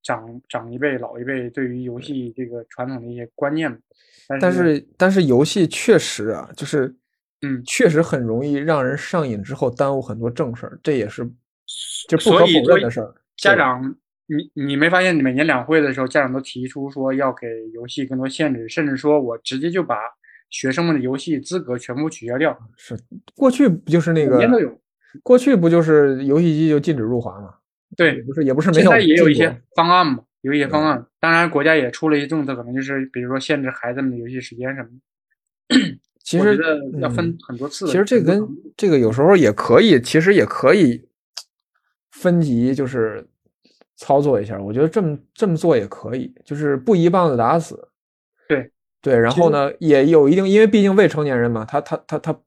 [0.01, 3.75] 长长一辈、老一辈对于游戏这个传统的一些观念，
[4.39, 6.95] 但是但是游戏确实啊，就是
[7.41, 11.23] 嗯，确实很容易让人上瘾，之后耽误很多正事儿，这也是
[12.07, 13.13] 就不可否认的事儿。
[13.37, 19.97] 家长，你你没发现每年两会的时候，家长都提出说要给游戏更多限制，甚至说我直接就把
[20.49, 22.57] 学生们的游戏资格全部取消掉。
[22.77, 22.97] 是
[23.35, 24.37] 过去不就是那个？
[24.37, 24.79] 年都有。
[25.23, 27.53] 过去不就是游戏机就禁止入华吗？
[27.95, 31.05] 对，不是也不是没有，现在也有一些方案嘛，有一些方案。
[31.19, 34.89] 当然，国家也出了一些政策，可能就是比如说限制孩子们的游戏时间什么
[35.69, 35.97] 的。
[36.23, 36.59] 其实
[36.99, 37.85] 要分很多次。
[37.87, 41.07] 其实这跟这个有时候也可以，其实也可以
[42.11, 43.25] 分级，就是
[43.95, 44.59] 操作一下。
[44.59, 47.87] 我觉得这么这么做也可以，就是不一棒子打死。
[48.49, 48.69] 对
[49.01, 52.37] 对，然后呢，也有一定，因为毕竟未成年人嘛，他他他他。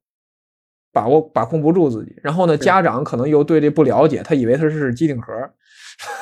[0.93, 5.32] 把握把控不住自己，然后呢，家长可能又对这不了解，他以为他是机顶盒，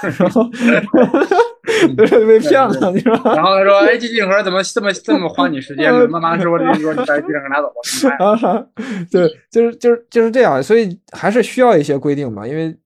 [0.18, 0.44] 然后
[1.96, 3.12] 被骗了，你说？
[3.34, 8.66] 然后他说：“哎，机顶盒怎么这么这么花你时间？” 妈妈说：“你说你把机顶盒拿走吧。”
[9.10, 12.76] 对，就是就是就是这样，所以还是需要一些规定吧，因为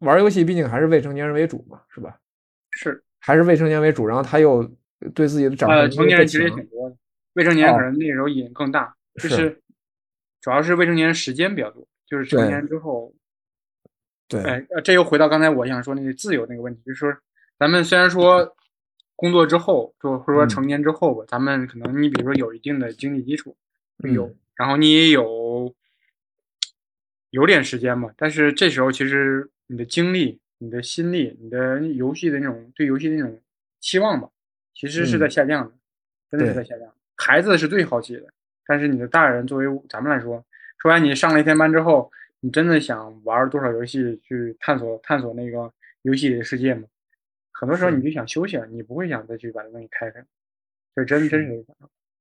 [0.00, 2.14] 玩游戏毕竟还是未成年人为主嘛，是吧？
[2.72, 4.68] 是，还是未成年为主，然后他又
[5.14, 6.96] 对自己的掌控成年人其实也挺多的，
[7.34, 9.60] 未成年可能那时候瘾更大，就是。
[10.40, 13.12] 主要是未成年人时间比较多，就是成年之后，
[14.28, 17.16] 对，哎，这又回到刚才我想说那个自由那个问题，就是说，
[17.58, 18.56] 咱们虽然说
[19.16, 23.56] 工作之后，就或者说成年之后吧，咱们可能你比如说有一定的经济基础，
[23.98, 25.74] 有，然后你也有
[27.30, 33.40] 有点时间嘛，但是这时候其实你的精力、你的心力、你的游戏的那种对游戏的那种
[33.80, 34.28] 期望吧，
[34.74, 35.72] 其实是在下降的，
[36.30, 36.88] 真的是在下降。
[37.16, 38.32] 孩子是最好奇的。
[38.68, 40.44] 但是你的大人作为咱们来说，
[40.78, 46.82] 说完你上了一天班之后，你真的想玩多少游戏去探索探索那个游戏里的世界吗？
[47.52, 50.22] 很多时候你就想休息了，你不会想再去把这东西开开。
[50.94, 51.64] 这真真是。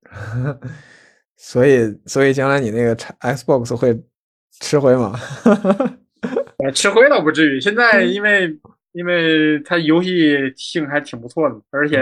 [1.35, 4.01] 所以，所以将来你那个 Xbox 会
[4.59, 5.13] 吃灰吗？
[6.63, 7.61] 呃，吃灰倒不至于。
[7.61, 8.59] 现在因为
[8.93, 11.97] 因为它游戏性还挺不错的，而且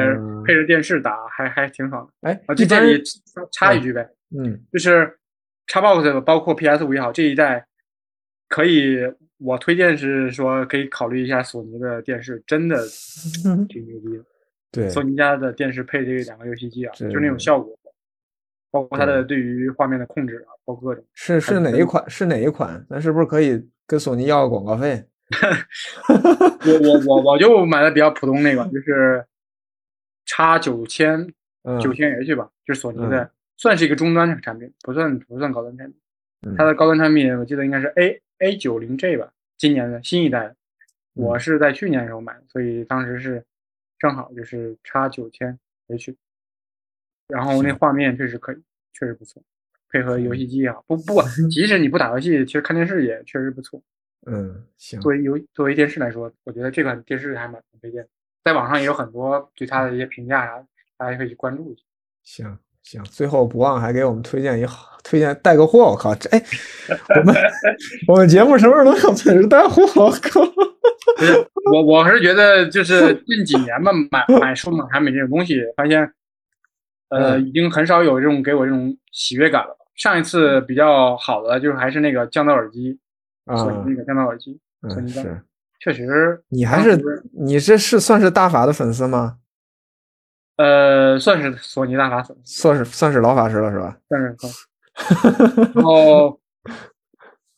[0.45, 2.29] 配着电视打还还挺爽的。
[2.29, 3.03] 哎，啊，就这里
[3.51, 5.17] 插一句呗，嗯，就是
[5.67, 7.65] Xbox 包括 PS 五也好，这一代
[8.47, 8.97] 可以，
[9.37, 12.77] 我推荐是说可以考虑一下索尼的电视，真的
[13.67, 14.23] 挺牛逼的。
[14.71, 17.77] 对，索尼家的电视配这两个游戏机啊，就是那种效果。
[18.71, 22.03] 包括它的对于画面的控制啊，包括各种是是哪一款？
[22.09, 22.85] 是哪一款？
[22.89, 25.01] 咱是不是可以跟索尼要个广告费？
[26.09, 29.25] 我我我我就买的比较普通那个，就是
[30.25, 31.25] 叉九千
[31.81, 35.99] 九千 H 吧，就是索尼的，算是一个中端产品，不算不算高端产品。
[36.57, 40.55] 它的高端产品我记得应该是 A A 九零 G 吧，今年的新一代。
[41.13, 43.43] 我是在去年的时候买的，所以当时是
[43.97, 46.15] 正好就是叉九千 H。
[47.27, 48.57] 然后那画面确实可以，
[48.93, 49.41] 确实不错，
[49.89, 53.81] 配合游戏机也好，不不，即使你不打游戏，其实看电视也确实不错。
[54.27, 54.99] 嗯，行。
[54.99, 58.07] 作为游作为电视来说，我觉得这款电视还蛮推荐，
[58.43, 61.83] 在网上也有很多对它的一些评价啥，大家可以去关注一下。
[62.21, 65.79] 行行，最后不忘还给我们推荐一好，推荐带个货。
[65.91, 66.41] 我靠，这哎，
[67.17, 67.35] 我们
[68.07, 69.81] 我们节目什么时候能有本事带货？
[69.95, 70.41] 我靠！
[71.73, 76.09] 我我是觉得就是近几年吧，买买数码产品这种东西，发现。
[77.09, 79.77] 呃，已经很少有这种给我这种喜悦感了。
[79.95, 82.97] 上一次比较好的就是还是那个降噪耳机，
[83.45, 84.59] 索尼那个降噪耳机，
[85.79, 86.41] 确实。
[86.49, 86.99] 你还是
[87.31, 89.37] 你这是算是大法的粉丝吗？
[90.57, 93.97] 呃，算是索尼大法师，算是算是老法师了是吧？
[94.07, 94.35] 算是。
[95.75, 96.39] 然后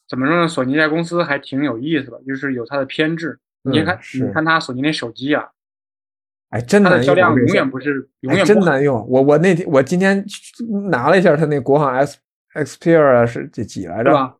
[0.08, 0.48] 怎么说呢？
[0.48, 3.38] 索尼这家公司还挺有意思的，就是有它的偏执。
[3.64, 5.48] 你看，你看它索尼那手机啊。
[6.50, 7.04] 哎，真难用！
[7.04, 9.06] 销量永远不是，永远真难用。
[9.10, 10.26] 我我那天我今天
[10.90, 12.18] 拿了一下他那国行 S
[12.54, 14.34] Xperia 是这几来着？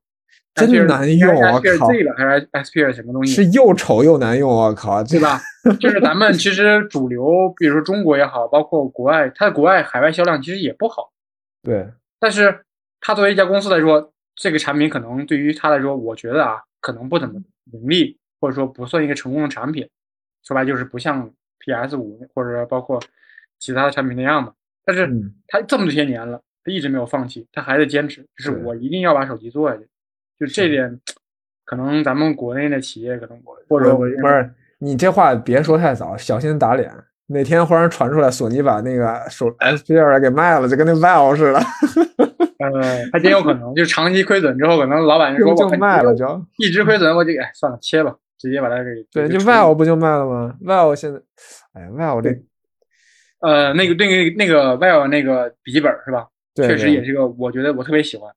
[0.66, 1.34] 真难用！
[1.36, 3.34] 我靠，Z 了还是 Xperia 什么东西？
[3.34, 4.50] 是又丑又难用！
[4.50, 5.40] 我靠，对吧？
[5.80, 11.12] 就是咱们其实主流，比如说中国也好，包括国外，它的国外海外销量其实也不好。
[11.64, 11.88] 对。
[12.20, 12.64] 但是
[13.00, 17.40] 它作为一家公司来说，这个产品可能对于它来说，我觉得啊，可能不怎么
[17.72, 19.88] 盈利，或者说不算一个成功的产品。
[20.44, 21.32] 说白就是不像。
[21.60, 21.98] P.S.
[21.98, 23.02] 五或者包括
[23.60, 24.54] 其他的产品那样嘛，
[24.86, 25.12] 但是
[25.48, 29.86] 它这么多些年了，它一直没有放弃，它还在坚持，就是我一定要把手机做下去。
[30.40, 31.00] 就这点，
[31.66, 36.92] 可能咱们国内的企业可能或者不是你这话别说太早，小心打脸。
[37.30, 39.98] 哪天忽然传出来索尼把那个手 S.P.
[39.98, 41.60] 二给卖了，就跟那 Vive 似的。
[42.60, 46.26] 嗯，还真有可能，就长期亏损之后，可能老板就说就卖了，就
[46.58, 48.16] 一直亏损，我就哎算了，切吧。
[48.40, 51.20] 直接把它给对，就 Vive 不就卖了吗？Vive 现在，
[51.74, 52.30] 哎呀，Vive 这，
[53.40, 56.28] 呃，那个那个那个 Vive 那个笔记本是吧？
[56.54, 58.32] 对，确实也是个，我觉得我特别喜欢。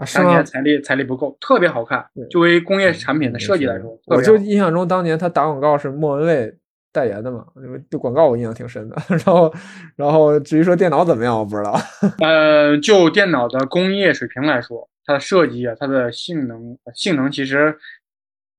[0.00, 2.04] 啊，当年财力财力不够，特别好看。
[2.30, 6.56] 作为工业产品的设计来说，我就印象中当年他打广告是莫文蔚
[6.92, 7.46] 代言的嘛，
[7.90, 8.96] 对广告我印象挺深的。
[9.08, 9.52] 然后，
[9.96, 11.78] 然后至于说电脑怎么样，我不知道。
[12.20, 17.76] 呃，就电脑的工业水平来说，它的设计啊，它的性能性能其实。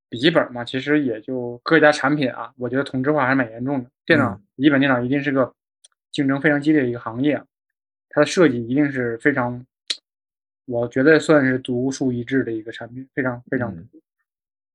[0.08, 3.88] 笔记本嘛，其实也就各家产品啊，我觉得同质化还是蛮严重的。
[4.04, 5.50] 电脑，笔记本电脑一定是个
[6.10, 7.42] 竞争非常激烈的一个行业，
[8.10, 9.64] 它的设计一定是非常，
[10.64, 13.76] 我觉得算是独树一帜的一个产品，非常非常。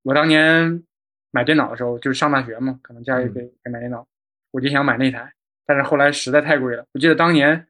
[0.03, 0.83] 我当年
[1.31, 4.07] 买电脑的时候，就是上大学嘛，可能家里给给买电脑，
[4.51, 5.33] 我就想买那台，
[5.65, 6.85] 但是后来实在太贵了。
[6.93, 7.67] 我记得当年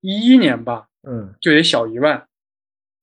[0.00, 2.26] 一一年吧，嗯，就得小一万，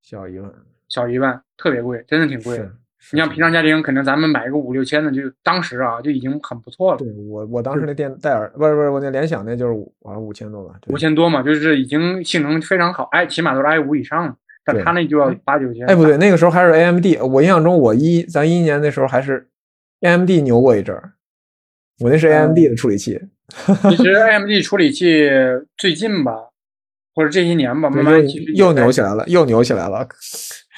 [0.02, 0.54] 小一万，
[0.88, 2.76] 小一万，特别贵，真的挺贵的。
[3.12, 6.98] 你像平常家庭，可能咱们买个五六千的，就当时啊就已经很不错了。
[6.98, 14.36] 对我，我当时那电戴尔，不是不是，我那联想那就是好像五千多吧，五千多嘛，就是已经性能非常好，哎，起码都是 i 五以上的。
[14.66, 15.86] 但他那就要八九千。
[15.88, 19.48] 哎，不对，那个时候还是 AMD，我印象中我一咱一一年那时候还是
[20.02, 21.14] AMD 牛过一阵儿，
[22.02, 23.18] 我那是 AMD 的处理器。
[23.90, 25.30] 其实 AMD 处理器
[25.78, 26.34] 最近吧，
[27.16, 28.22] 或者这些年吧，慢慢
[28.54, 30.06] 又牛起来了，又牛起来了。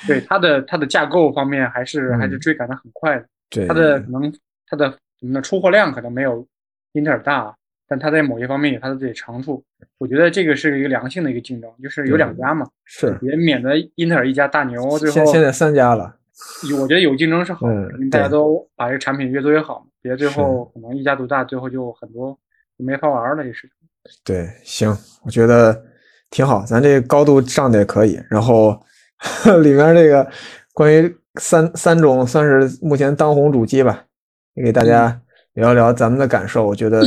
[0.07, 4.33] 对它的它的架构方面还是还是追赶的很快的，对它的可能
[4.67, 4.89] 它的
[5.19, 6.45] 怎么呢出货量可能没有
[6.93, 7.53] 英特尔大，
[7.87, 9.63] 但它在某些方面有它的自己长处。
[9.97, 16.15] 我觉得这个是一个良性的一个竞争，就是有两家嘛，是也免得英特尔一家大牛最后现在三家了。
[16.79, 22.39] 我觉得有竞争是好的，大家都把这个产品越做越好，别最后可能一家独大，最后就很多
[22.77, 23.71] 没法玩了这事情。
[24.23, 24.95] 对，行，
[25.25, 25.83] 我觉得
[26.29, 28.81] 挺好，咱这高度上的也可以，然后。
[29.61, 30.29] 里面这个
[30.73, 34.05] 关于三三种算是目前当红主机吧，
[34.53, 35.19] 也给大家
[35.53, 36.65] 聊一聊咱们的感受。
[36.65, 37.03] 我觉得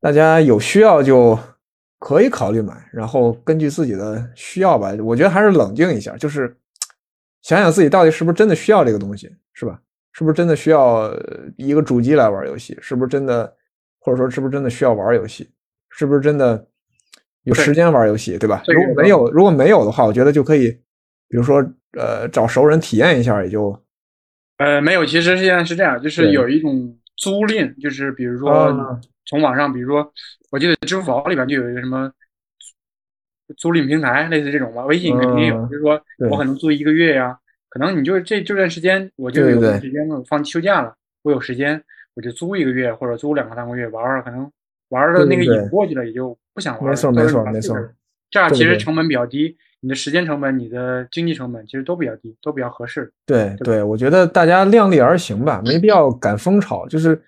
[0.00, 1.38] 大家有需要就
[1.98, 6.56] 可以考虑买，然后根据自己的需要吧，我觉得还是冷静一下，就是
[7.42, 9.80] 想想自己到底是不是真的需要这个东西，是吧？
[10.12, 11.10] 是不是真的需要
[11.56, 12.76] 一个主机来玩游戏？
[12.82, 13.54] 是不是真的，
[14.00, 15.48] 或者说是不是真的需要玩游戏？
[15.88, 16.66] 是不是真的
[17.44, 18.62] 有时间玩游戏，对吧？
[18.66, 20.76] 如果没有，如果没有的话，我觉得就可以，
[21.30, 21.64] 比如说
[21.96, 23.82] 呃，找熟人体验一下，也就
[24.58, 25.06] 呃没有。
[25.06, 30.12] 其实现在是这样，就是有一种租赁，就是比如说从网上，比如说
[30.50, 32.12] 我记得支付宝里边就有一个什么
[33.56, 34.84] 租赁平台，类似这种吧。
[34.84, 36.00] 微信肯定有，就是说
[36.30, 37.38] 我可能租一个月呀。
[37.68, 41.80] 可能你就这这段时间，我就有时间了，放休假了，我有时间，
[42.14, 44.50] 我就租一个月或者租两个三个月玩玩，可能
[44.88, 46.90] 玩的那个瘾过去了，也就不想玩。
[46.90, 47.76] 没错没错没错，
[48.28, 53.12] 这样其实成本比较低，你的时间成本、你的经济成本其实都比较低，都比较合适。
[53.24, 57.20] 对对，我觉得大家量力而行吧，没必要赶风潮，就是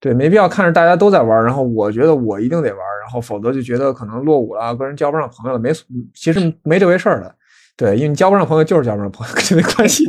[0.00, 5.70] 对，没必要看着大家都在玩，然后我觉得我一定得玩，然后否则就觉得可能落伍了，跟人交不上朋友了，没
[6.14, 7.34] 其实没这回事儿的。
[7.76, 10.04] 对，因为你交不上朋友就是交不上朋友， 跟这没关系。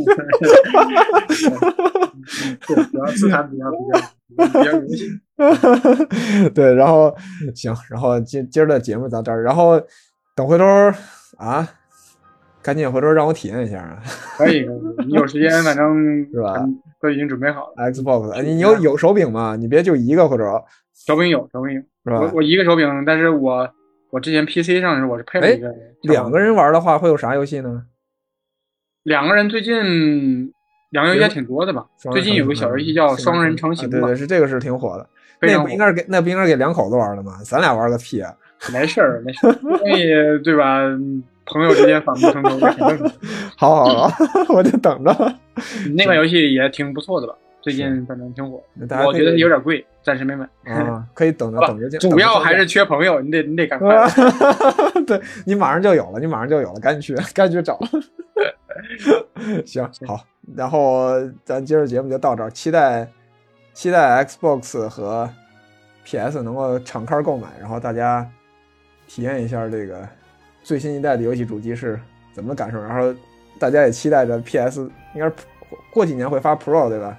[2.67, 5.19] 对，主要资产比较比较比较荣幸。
[6.53, 7.15] 对，然后
[7.55, 9.81] 行，然后今今儿的节目到这儿，然后
[10.35, 10.65] 等回头
[11.37, 11.67] 啊，
[12.61, 14.01] 赶紧回头让我体验一下啊。
[14.37, 14.65] 可以，
[15.05, 16.55] 你有时间反正 是吧？
[17.01, 17.91] 都已经准备好了。
[17.91, 19.55] Xbox，你有有手柄吗？
[19.55, 20.63] 你别就一个或者
[20.93, 22.19] 手柄有手柄有是吧？
[22.19, 23.69] 我我一个手柄，但是我。
[24.11, 27.83] 我之前 PC 上是我是配了一个，两个人玩的话会有啥游戏呢？
[29.03, 30.53] 两个人最近
[30.91, 31.85] 两个游戏还挺多的吧？
[32.13, 35.09] 最近有个小游戏叫《双人成行》，对对，是这个是挺火的。
[35.41, 37.39] 那不应该是给那不应该给两口子玩的吗？
[37.43, 38.33] 咱俩玩个屁啊！
[38.73, 40.79] 没事儿没事儿，所以对吧？
[41.47, 43.11] 朋友之间反目成仇，挺正常。
[43.55, 45.35] 好好好，我就等着。
[45.95, 47.35] 那款游戏也挺不错的吧？
[47.61, 48.61] 最近反正挺火，
[49.05, 50.47] 我觉得有点贵，暂时没买。
[50.65, 53.95] 啊，可以等着 等着主要还是缺朋友，你得你得赶快。
[55.05, 57.79] 对你马上就有了，你马上就有了，赶紧去，赶紧去找。
[59.65, 60.19] 行好，
[60.55, 61.11] 然后
[61.43, 63.07] 咱今儿节目就到这儿，期待
[63.73, 65.29] 期待 Xbox 和
[66.03, 68.27] PS 能够敞开购买，然后大家
[69.15, 70.05] 体验一下这个
[70.61, 71.97] 最新一代的游戏主机是
[72.33, 73.15] 怎么感受，然后
[73.57, 74.81] 大家也期待着 PS
[75.13, 75.31] 应该
[75.89, 77.17] 过几年会发 Pro 对吧？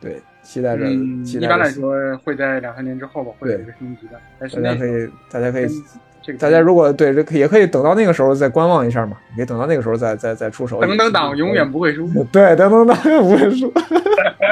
[0.00, 0.86] 对，期待着。
[0.86, 1.92] 一般来说
[2.24, 4.18] 会在两三年之后吧，会有一个升级的。
[4.38, 10.80] 但是大家可以，大家可以，大家如果对这也可以等到那个时候再观望一下嘛，可以等到那个时候再再再出手。
[10.80, 12.08] 等等党永远不会输。
[12.32, 13.70] 对，等等党永远不会输。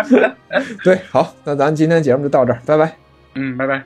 [0.85, 2.93] 对，好，那咱今天节目就到这儿，拜拜。
[3.35, 3.83] 嗯，拜拜。